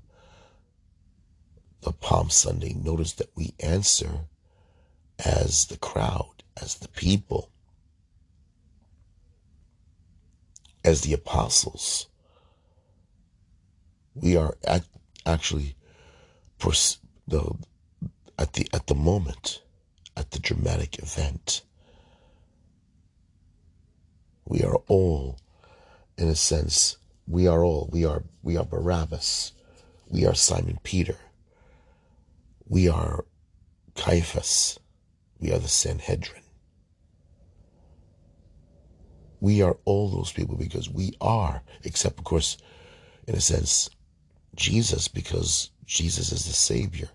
the 1.81 1.93
Palm 1.93 2.29
Sunday, 2.29 2.73
notice 2.73 3.13
that 3.13 3.31
we 3.35 3.53
answer 3.61 4.27
as 5.17 5.65
the 5.67 5.77
crowd 5.77 6.40
as 6.61 6.75
the 6.75 6.87
people, 6.89 7.49
as 10.85 11.01
the 11.01 11.13
apostles. 11.13 12.07
We 14.13 14.35
are 14.37 14.55
at, 14.63 14.83
actually 15.25 15.75
the, 17.27 17.55
at 18.37 18.53
the 18.53 18.67
at 18.73 18.87
the 18.87 18.95
moment, 18.95 19.61
at 20.15 20.31
the 20.31 20.39
dramatic 20.39 20.99
event. 20.99 21.61
We 24.45 24.63
are 24.63 24.75
all, 24.87 25.39
in 26.17 26.27
a 26.27 26.35
sense, 26.35 26.97
we 27.27 27.47
are 27.47 27.63
all, 27.63 27.89
we 27.91 28.05
are, 28.05 28.23
we 28.43 28.57
are 28.57 28.65
Barabbas. 28.65 29.53
We 30.09 30.25
are 30.25 30.35
Simon 30.35 30.77
Peter. 30.83 31.15
We 32.67 32.89
are 32.89 33.23
Caiaphas. 33.95 34.77
We 35.39 35.53
are 35.53 35.59
the 35.59 35.69
Sanhedrin. 35.69 36.40
We 39.41 39.63
are 39.63 39.77
all 39.85 40.09
those 40.09 40.31
people 40.31 40.55
because 40.55 40.87
we 40.87 41.15
are, 41.19 41.63
except, 41.83 42.19
of 42.19 42.23
course, 42.23 42.57
in 43.27 43.33
a 43.35 43.41
sense, 43.41 43.89
Jesus, 44.55 45.07
because 45.07 45.71
Jesus 45.83 46.31
is 46.31 46.45
the 46.45 46.53
Savior. 46.53 47.09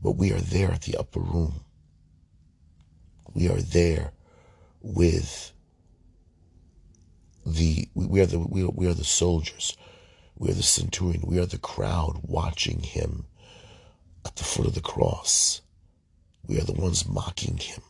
But 0.00 0.12
we 0.12 0.32
are 0.32 0.40
there 0.40 0.70
at 0.70 0.82
the 0.82 0.98
upper 0.98 1.20
room. 1.20 1.64
We 3.32 3.48
are 3.48 3.60
there 3.60 4.12
with 4.82 5.52
the 7.46 7.88
we 7.94 8.20
are 8.20 8.26
the 8.26 8.38
we 8.38 8.64
are, 8.64 8.70
we 8.70 8.86
are 8.86 8.94
the 8.94 9.04
soldiers. 9.04 9.74
We 10.36 10.50
are 10.50 10.54
the 10.54 10.62
centurion. 10.62 11.22
We 11.26 11.38
are 11.38 11.46
the 11.46 11.58
crowd 11.58 12.20
watching 12.22 12.80
him 12.80 13.26
at 14.26 14.36
the 14.36 14.44
foot 14.44 14.66
of 14.66 14.74
the 14.74 14.80
cross. 14.82 15.62
We 16.46 16.58
are 16.58 16.64
the 16.64 16.72
ones 16.72 17.08
mocking 17.08 17.56
him. 17.56 17.80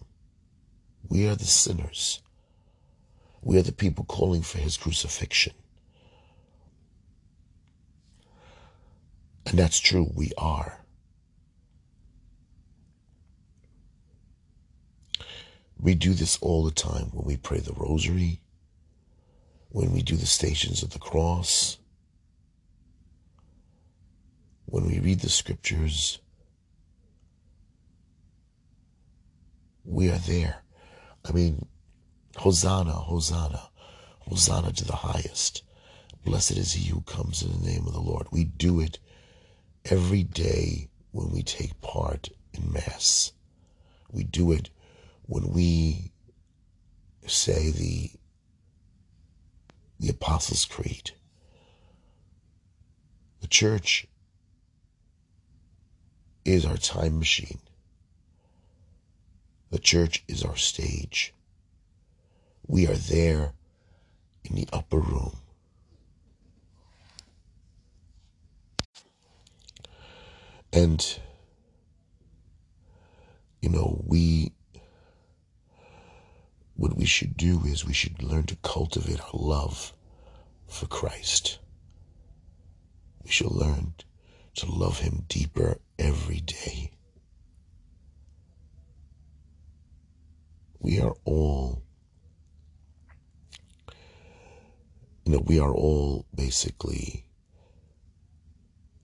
We 1.09 1.26
are 1.26 1.35
the 1.35 1.45
sinners 1.45 2.20
we 3.43 3.59
are 3.59 3.62
the 3.62 3.72
people 3.72 4.05
calling 4.05 4.43
for 4.43 4.59
his 4.59 4.76
crucifixion. 4.76 5.53
And 9.47 9.59
that's 9.59 9.80
true, 9.80 10.11
we 10.14 10.32
are. 10.38 10.78
We 15.78 15.97
do 15.97 16.14
this 16.14 16.38
all 16.40 16.64
the 16.64 16.70
time 16.70 17.11
when 17.12 17.26
we 17.26 17.36
pray 17.36 17.59
the 17.59 17.72
rosary, 17.72 18.40
when 19.70 19.93
we 19.93 20.03
do 20.03 20.14
the 20.14 20.26
stations 20.26 20.84
of 20.84 20.90
the 20.90 21.01
cross, 21.01 21.78
when 24.66 24.86
we 24.86 25.01
read 25.01 25.20
the 25.20 25.28
scriptures. 25.28 26.20
We 29.84 30.09
are 30.09 30.18
there. 30.18 30.62
I 31.28 31.32
mean, 31.32 31.66
Hosanna, 32.37 32.93
Hosanna, 32.93 33.70
Hosanna 34.20 34.72
to 34.72 34.85
the 34.85 34.97
highest. 34.97 35.62
Blessed 36.24 36.53
is 36.53 36.72
he 36.72 36.89
who 36.89 37.03
comes 37.03 37.43
in 37.43 37.53
the 37.53 37.66
name 37.66 37.87
of 37.87 37.93
the 37.93 38.01
Lord. 38.01 38.28
We 38.30 38.45
do 38.45 38.80
it 38.80 38.99
every 39.85 40.22
day 40.22 40.89
when 41.11 41.30
we 41.30 41.43
take 41.43 41.80
part 41.80 42.28
in 42.53 42.72
Mass. 42.72 43.33
We 44.11 44.24
do 44.24 44.53
it 44.53 44.70
when 45.26 45.51
we 45.51 46.12
say 47.26 47.70
the, 47.70 48.11
the 49.99 50.11
Apostles' 50.11 50.64
Creed. 50.64 51.12
The 53.41 53.49
church 53.49 54.07
is 56.45 56.64
our 56.64 56.76
time 56.76 57.18
machine. 57.18 57.59
The 59.70 59.78
church 59.78 60.22
is 60.28 60.45
our 60.45 60.57
stage. 60.57 61.35
We 62.67 62.87
are 62.87 62.95
there 62.95 63.53
in 64.45 64.57
the 64.57 64.69
upper 64.73 64.99
room. 64.99 65.37
And, 70.73 71.19
you 73.61 73.69
know, 73.69 74.03
we, 74.07 74.53
what 76.75 76.97
we 76.97 77.05
should 77.05 77.37
do 77.37 77.61
is 77.67 77.85
we 77.85 77.93
should 77.93 78.23
learn 78.23 78.45
to 78.45 78.57
cultivate 78.63 79.21
our 79.21 79.31
love 79.35 79.93
for 80.67 80.87
Christ. 80.87 81.59
We 83.23 83.31
should 83.31 83.53
learn 83.53 83.95
to 84.55 84.67
love 84.71 85.01
Him 85.01 85.25
deeper 85.29 85.79
every 85.99 86.41
day. 86.41 86.93
We 90.81 91.01
are 91.01 91.15
all 91.25 91.83
you 95.25 95.33
know, 95.33 95.43
we 95.45 95.59
are 95.59 95.73
all 95.73 96.27
basically 96.35 97.27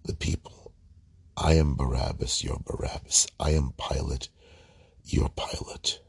the 0.04 0.14
people. 0.14 0.72
I 1.36 1.54
am 1.54 1.76
Barabbas, 1.76 2.42
you're 2.42 2.58
Barabbas. 2.64 3.28
I 3.38 3.50
am 3.50 3.72
Pilate, 3.78 4.28
you're 5.04 5.30
Pilate. 5.30 6.00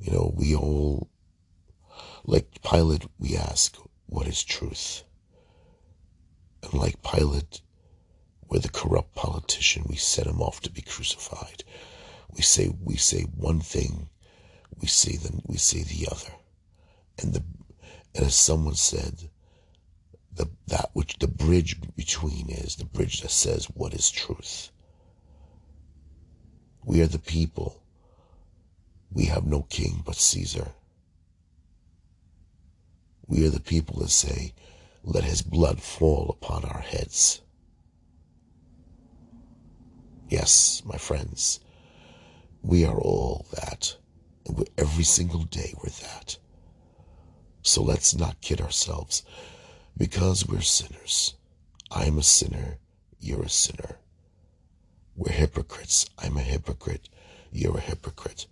You 0.00 0.12
know, 0.12 0.32
we 0.36 0.54
all, 0.54 1.08
like 2.24 2.60
Pilate, 2.62 3.06
we 3.18 3.36
ask, 3.36 3.76
what 4.06 4.26
is 4.26 4.42
truth? 4.42 5.04
And 6.62 6.74
like 6.74 7.02
Pilate, 7.02 7.60
we're 8.48 8.60
the 8.60 8.68
corrupt 8.70 9.14
politician. 9.14 9.84
We 9.86 9.96
set 9.96 10.26
him 10.26 10.40
off 10.40 10.60
to 10.62 10.70
be 10.70 10.82
crucified. 10.82 11.64
We 12.34 12.42
say 12.42 12.70
we 12.82 12.96
say 12.96 13.22
one 13.22 13.60
thing, 13.60 14.08
we 14.80 14.88
say 14.88 15.16
the 15.16 15.40
we 15.46 15.56
say 15.56 15.82
the 15.82 16.08
other, 16.10 16.32
and 17.18 17.32
the 17.32 17.42
and 18.18 18.26
as 18.26 18.34
someone 18.34 18.74
said, 18.74 19.30
the, 20.34 20.48
that 20.66 20.90
which 20.92 21.18
the 21.20 21.28
bridge 21.28 21.76
between 21.94 22.50
is 22.50 22.74
the 22.74 22.84
bridge 22.84 23.20
that 23.20 23.30
says 23.30 23.66
what 23.66 23.94
is 23.94 24.10
truth. 24.10 24.72
We 26.84 27.00
are 27.00 27.06
the 27.06 27.20
people. 27.20 27.80
We 29.12 29.26
have 29.26 29.46
no 29.46 29.62
king 29.62 30.02
but 30.04 30.16
Caesar. 30.16 30.72
We 33.28 33.46
are 33.46 33.50
the 33.50 33.60
people 33.60 34.00
that 34.00 34.10
say, 34.10 34.52
let 35.04 35.22
his 35.22 35.42
blood 35.42 35.80
fall 35.80 36.28
upon 36.28 36.64
our 36.64 36.80
heads. 36.80 37.40
Yes, 40.28 40.82
my 40.84 40.96
friends, 40.96 41.60
we 42.62 42.84
are 42.84 42.98
all 42.98 43.46
that. 43.52 43.96
And 44.44 44.68
every 44.76 45.04
single 45.04 45.44
day 45.44 45.72
we're 45.80 45.90
that. 45.90 46.38
So 47.68 47.82
let's 47.82 48.16
not 48.16 48.40
kid 48.40 48.62
ourselves. 48.62 49.22
Because 49.94 50.46
we're 50.46 50.62
sinners. 50.62 51.34
I'm 51.90 52.16
a 52.16 52.22
sinner. 52.22 52.78
You're 53.20 53.42
a 53.42 53.48
sinner. 53.50 53.98
We're 55.14 55.32
hypocrites. 55.32 56.06
I'm 56.18 56.38
a 56.38 56.40
hypocrite. 56.40 57.10
You're 57.52 57.76
a 57.76 57.80
hypocrite. 57.80 58.46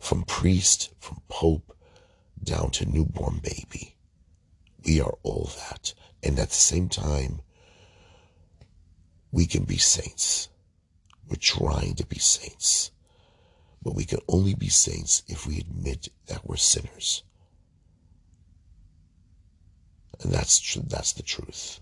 from 0.00 0.24
priest, 0.24 0.92
from 0.98 1.20
pope, 1.28 1.76
down 2.42 2.70
to 2.72 2.86
newborn 2.86 3.38
baby. 3.42 3.96
We 4.84 5.00
are 5.00 5.14
all 5.22 5.50
that. 5.68 5.94
And 6.22 6.38
at 6.38 6.48
the 6.48 6.54
same 6.54 6.88
time, 6.88 7.42
we 9.30 9.46
can 9.46 9.64
be 9.64 9.76
saints. 9.76 10.48
We're 11.28 11.36
trying 11.36 11.94
to 11.96 12.06
be 12.06 12.18
saints. 12.18 12.90
But 13.82 13.94
we 13.94 14.04
can 14.04 14.20
only 14.26 14.54
be 14.54 14.68
saints 14.68 15.22
if 15.28 15.46
we 15.46 15.58
admit 15.58 16.08
that 16.26 16.46
we're 16.46 16.56
sinners. 16.56 17.22
And 20.22 20.32
that's. 20.32 20.74
That's 20.74 21.12
the 21.12 21.22
truth. 21.22 21.80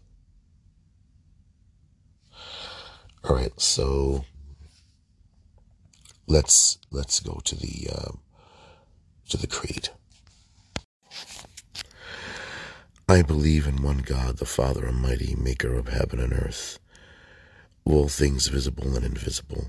All 3.24 3.34
right, 3.36 3.59
so 3.61 4.24
let's 6.26 6.78
let's 6.91 7.20
go 7.20 7.41
to 7.45 7.57
the 7.57 7.89
uh, 7.93 8.12
to 9.30 9.36
the 9.36 9.47
creed. 9.47 9.91
I 13.09 13.22
believe 13.22 13.66
in 13.66 13.82
one 13.82 13.99
God, 13.99 14.36
the 14.36 14.45
Father 14.45 14.86
Almighty, 14.86 15.34
Maker 15.34 15.74
of 15.74 15.89
heaven 15.89 16.20
and 16.20 16.32
earth, 16.32 16.78
all 17.84 18.09
things 18.09 18.49
visible 18.49 18.95
and 18.95 19.05
invisible. 19.05 19.68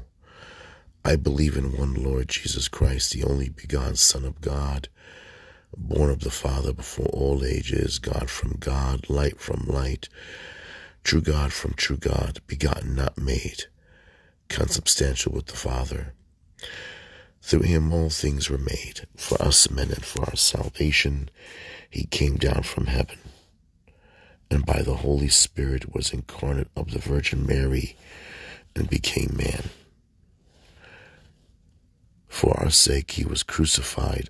I 1.06 1.16
believe 1.16 1.56
in 1.58 1.78
one 1.78 1.96
Lord 1.96 2.28
Jesus 2.28 2.68
Christ, 2.68 3.14
the 3.14 3.24
only 3.24 3.50
begotten 3.50 3.96
Son 3.96 4.26
of 4.26 4.42
God, 4.42 4.90
born 5.78 6.10
of 6.10 6.22
the 6.22 6.32
Father 6.32 6.74
before 6.74 7.08
all 7.08 7.46
ages, 7.46 8.00
God 8.00 8.30
from 8.30 8.58
God, 8.60 9.10
light 9.10 9.40
from 9.40 9.66
light, 9.68 10.10
true 11.04 11.22
God 11.22 11.54
from 11.54 11.74
true 11.74 11.98
God, 11.98 12.42
begotten, 12.48 12.96
not 12.96 13.18
made, 13.18 13.66
consubstantial 14.48 15.32
with 15.32 15.48
the 15.48 15.56
Father. 15.56 16.14
Through 17.42 17.62
him 17.62 17.94
all 17.94 18.10
things 18.10 18.50
were 18.50 18.58
made. 18.58 19.08
For 19.16 19.42
us 19.42 19.70
men 19.70 19.92
and 19.92 20.04
for 20.04 20.24
our 20.26 20.36
salvation, 20.36 21.30
he 21.90 22.06
came 22.06 22.38
down 22.38 22.64
from 22.64 22.88
heaven, 22.88 23.18
and 24.52 24.66
by 24.66 24.82
the 24.82 24.96
Holy 24.96 25.30
Spirit 25.30 25.94
was 25.94 26.14
incarnate 26.14 26.70
of 26.76 26.92
the 26.92 27.00
Virgin 27.00 27.46
Mary 27.46 27.96
and 28.76 28.90
became 28.90 29.36
man. 29.36 29.70
For 32.28 32.58
our 32.60 32.70
sake 32.70 33.12
he 33.12 33.26
was 33.26 33.44
crucified 33.44 34.30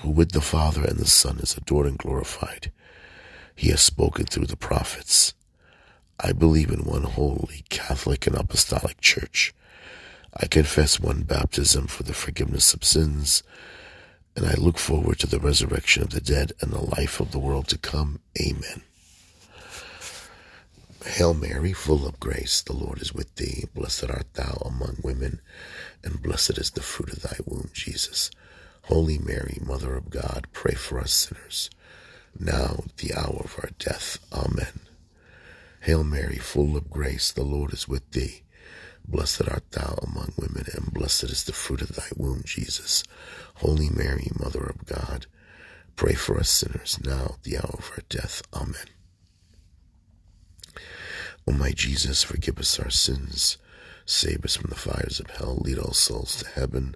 who 0.00 0.10
with 0.10 0.32
the 0.32 0.40
Father 0.40 0.84
and 0.84 0.98
the 0.98 1.06
Son 1.06 1.38
is 1.38 1.56
adored 1.56 1.86
and 1.86 1.98
glorified. 1.98 2.72
He 3.54 3.68
has 3.70 3.80
spoken 3.80 4.24
through 4.24 4.46
the 4.46 4.56
prophets. 4.56 5.34
I 6.18 6.32
believe 6.32 6.70
in 6.70 6.84
one 6.84 7.04
holy, 7.04 7.64
Catholic, 7.68 8.26
and 8.26 8.36
Apostolic 8.36 9.00
Church. 9.00 9.54
I 10.34 10.46
confess 10.46 11.00
one 11.00 11.22
baptism 11.22 11.86
for 11.86 12.02
the 12.02 12.14
forgiveness 12.14 12.72
of 12.72 12.84
sins, 12.84 13.42
and 14.36 14.46
I 14.46 14.54
look 14.54 14.78
forward 14.78 15.18
to 15.20 15.26
the 15.26 15.40
resurrection 15.40 16.02
of 16.02 16.10
the 16.10 16.20
dead 16.20 16.52
and 16.60 16.72
the 16.72 16.84
life 16.84 17.20
of 17.20 17.32
the 17.32 17.38
world 17.38 17.68
to 17.68 17.78
come. 17.78 18.20
Amen. 18.40 18.82
Hail 21.04 21.34
Mary, 21.34 21.72
full 21.72 22.06
of 22.06 22.20
grace, 22.20 22.60
the 22.60 22.74
Lord 22.74 23.00
is 23.00 23.12
with 23.14 23.34
thee. 23.36 23.64
Blessed 23.74 24.10
art 24.10 24.32
thou 24.34 24.62
among 24.64 24.98
women, 25.02 25.40
and 26.04 26.22
blessed 26.22 26.58
is 26.58 26.70
the 26.70 26.82
fruit 26.82 27.12
of 27.12 27.22
thy 27.22 27.36
womb, 27.44 27.70
Jesus. 27.72 28.30
Holy 28.84 29.18
Mary, 29.18 29.58
Mother 29.60 29.94
of 29.96 30.10
God, 30.10 30.46
pray 30.52 30.74
for 30.74 30.98
us 30.98 31.12
sinners, 31.12 31.70
now 32.38 32.82
at 32.84 32.96
the 32.96 33.14
hour 33.14 33.40
of 33.44 33.56
our 33.62 33.70
death. 33.78 34.18
Amen. 34.32 34.80
Hail 35.82 36.04
Mary, 36.04 36.36
full 36.36 36.76
of 36.76 36.90
grace, 36.90 37.30
the 37.32 37.42
Lord 37.44 37.72
is 37.72 37.88
with 37.88 38.10
thee. 38.10 38.42
Blessed 39.06 39.48
art 39.48 39.70
thou 39.72 39.98
among 40.02 40.32
women, 40.36 40.66
and 40.74 40.92
blessed 40.92 41.24
is 41.24 41.44
the 41.44 41.52
fruit 41.52 41.80
of 41.82 41.94
thy 41.96 42.08
womb, 42.16 42.42
Jesus. 42.44 43.02
Holy 43.56 43.88
Mary, 43.90 44.28
Mother 44.38 44.64
of 44.64 44.84
God, 44.86 45.26
pray 45.96 46.14
for 46.14 46.38
us 46.38 46.50
sinners, 46.50 46.98
now 47.04 47.34
at 47.34 47.42
the 47.42 47.56
hour 47.56 47.74
of 47.78 47.90
our 47.92 48.02
death. 48.08 48.42
Amen. 48.52 48.86
O 51.46 51.52
my 51.52 51.72
Jesus, 51.72 52.22
forgive 52.22 52.58
us 52.58 52.78
our 52.78 52.90
sins, 52.90 53.56
save 54.04 54.44
us 54.44 54.56
from 54.56 54.70
the 54.70 54.76
fires 54.76 55.18
of 55.20 55.30
hell, 55.30 55.56
lead 55.56 55.78
all 55.78 55.92
souls 55.92 56.36
to 56.36 56.48
heaven, 56.48 56.94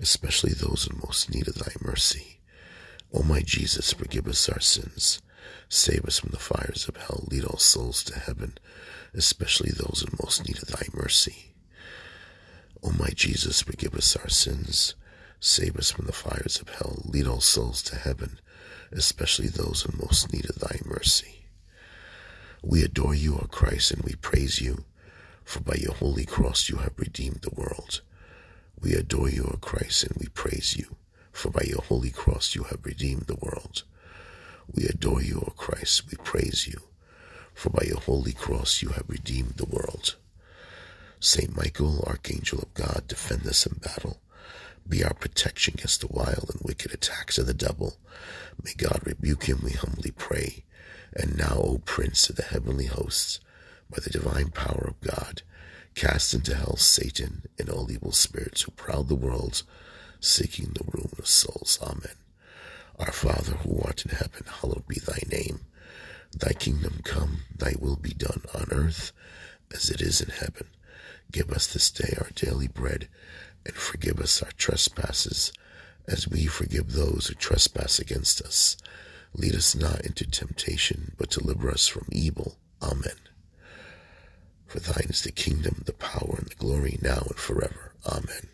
especially 0.00 0.52
those 0.52 0.88
in 0.90 0.98
most 0.98 1.32
need 1.32 1.46
of 1.46 1.54
thy 1.56 1.72
mercy. 1.80 2.40
O 3.12 3.22
my 3.22 3.40
Jesus, 3.40 3.92
forgive 3.92 4.26
us 4.26 4.48
our 4.48 4.60
sins, 4.60 5.20
save 5.68 6.04
us 6.06 6.18
from 6.18 6.30
the 6.30 6.38
fires 6.38 6.88
of 6.88 6.96
hell, 6.96 7.26
lead 7.30 7.44
all 7.44 7.58
souls 7.58 8.02
to 8.04 8.18
heaven, 8.18 8.56
especially 9.14 9.70
those 9.70 10.04
in 10.06 10.16
most 10.22 10.46
need 10.46 10.62
of 10.62 10.68
thy 10.68 10.86
mercy. 10.94 11.54
O 12.82 12.90
my 12.92 13.10
Jesus, 13.14 13.60
forgive 13.62 13.94
us 13.94 14.16
our 14.16 14.28
sins, 14.28 14.94
save 15.38 15.76
us 15.76 15.90
from 15.90 16.06
the 16.06 16.12
fires 16.12 16.60
of 16.60 16.68
hell, 16.70 17.02
lead 17.04 17.26
all 17.26 17.40
souls 17.40 17.82
to 17.82 17.96
heaven, 17.96 18.40
especially 18.92 19.48
those 19.48 19.84
in 19.84 19.98
most 19.98 20.32
need 20.32 20.48
of 20.48 20.58
thy 20.60 20.78
mercy. 20.84 21.44
We 22.62 22.82
adore 22.82 23.14
you, 23.14 23.36
O 23.36 23.46
Christ, 23.50 23.90
and 23.90 24.02
we 24.02 24.14
praise 24.14 24.60
you, 24.60 24.84
for 25.44 25.60
by 25.60 25.74
your 25.74 25.94
holy 25.94 26.24
cross 26.24 26.68
you 26.68 26.76
have 26.76 26.92
redeemed 26.96 27.40
the 27.42 27.54
world. 27.54 28.02
We 28.80 28.94
adore 28.94 29.28
you, 29.28 29.44
O 29.52 29.58
Christ, 29.58 30.04
and 30.04 30.16
we 30.18 30.28
praise 30.28 30.76
you, 30.76 30.96
for 31.32 31.50
by 31.50 31.64
your 31.66 31.82
holy 31.82 32.10
cross 32.10 32.54
you 32.54 32.64
have 32.64 32.84
redeemed 32.84 33.26
the 33.26 33.34
world. 33.36 33.82
We 34.72 34.84
adore 34.86 35.22
you, 35.22 35.44
O 35.46 35.50
Christ, 35.50 36.10
we 36.10 36.16
praise 36.24 36.66
you, 36.66 36.80
for 37.52 37.68
by 37.70 37.84
your 37.86 38.00
holy 38.00 38.32
cross 38.32 38.80
you 38.80 38.90
have 38.90 39.04
redeemed 39.08 39.56
the 39.56 39.66
world. 39.66 40.16
Saint 41.18 41.54
Michael, 41.54 42.02
Archangel 42.06 42.60
of 42.60 42.72
God, 42.72 43.04
defend 43.06 43.46
us 43.46 43.66
in 43.66 43.74
battle. 43.78 44.18
Be 44.88 45.04
our 45.04 45.12
protection 45.12 45.74
against 45.74 46.00
the 46.00 46.06
wild 46.06 46.50
and 46.50 46.62
wicked 46.64 46.94
attacks 46.94 47.36
of 47.36 47.46
the 47.46 47.52
devil. 47.52 47.98
May 48.64 48.72
God 48.74 49.02
rebuke 49.04 49.44
him, 49.44 49.60
we 49.62 49.72
humbly 49.72 50.10
pray. 50.10 50.64
And 51.12 51.36
now, 51.36 51.56
O 51.56 51.82
Prince 51.84 52.30
of 52.30 52.36
the 52.36 52.44
heavenly 52.44 52.86
hosts, 52.86 53.40
by 53.90 53.98
the 54.02 54.10
divine 54.10 54.48
power 54.48 54.86
of 54.88 55.00
God, 55.02 55.42
cast 55.94 56.34
into 56.34 56.54
hell 56.54 56.76
Satan 56.76 57.44
and 57.58 57.68
all 57.68 57.90
evil 57.90 58.12
spirits 58.12 58.62
who 58.62 58.70
prowl 58.72 59.04
the 59.04 59.14
world, 59.14 59.62
seeking 60.20 60.72
the 60.72 60.84
ruin 60.84 61.12
of 61.18 61.26
souls. 61.26 61.78
Amen. 61.82 62.16
Our 62.98 63.12
Father 63.12 63.52
who 63.52 63.80
art 63.82 64.04
in 64.04 64.10
heaven, 64.10 64.44
hallowed 64.46 64.86
be 64.86 64.98
thy 65.00 65.20
name. 65.30 65.60
Thy 66.32 66.52
kingdom 66.52 67.00
come, 67.04 67.40
thy 67.56 67.74
will 67.78 67.96
be 67.96 68.12
done 68.12 68.42
on 68.54 68.68
earth 68.70 69.12
as 69.74 69.90
it 69.90 70.00
is 70.00 70.20
in 70.20 70.30
heaven. 70.30 70.66
Give 71.32 71.50
us 71.50 71.66
this 71.66 71.90
day 71.90 72.14
our 72.18 72.30
daily 72.34 72.68
bread, 72.68 73.08
and 73.64 73.74
forgive 73.74 74.20
us 74.20 74.42
our 74.42 74.52
trespasses, 74.56 75.52
as 76.06 76.28
we 76.28 76.46
forgive 76.46 76.92
those 76.92 77.28
who 77.28 77.34
trespass 77.34 77.98
against 77.98 78.40
us 78.42 78.76
Lead 79.34 79.54
us 79.54 79.74
not 79.76 80.00
into 80.00 80.26
temptation, 80.26 81.12
but 81.16 81.30
deliver 81.30 81.70
us 81.70 81.86
from 81.86 82.06
evil. 82.10 82.56
Amen. 82.82 83.29
For 84.70 84.78
thine 84.78 85.08
is 85.10 85.22
the 85.22 85.32
kingdom, 85.32 85.82
the 85.84 85.92
power, 85.92 86.36
and 86.38 86.46
the 86.46 86.54
glory 86.54 86.96
now 87.02 87.22
and 87.26 87.34
forever. 87.34 87.92
Amen. 88.06 88.46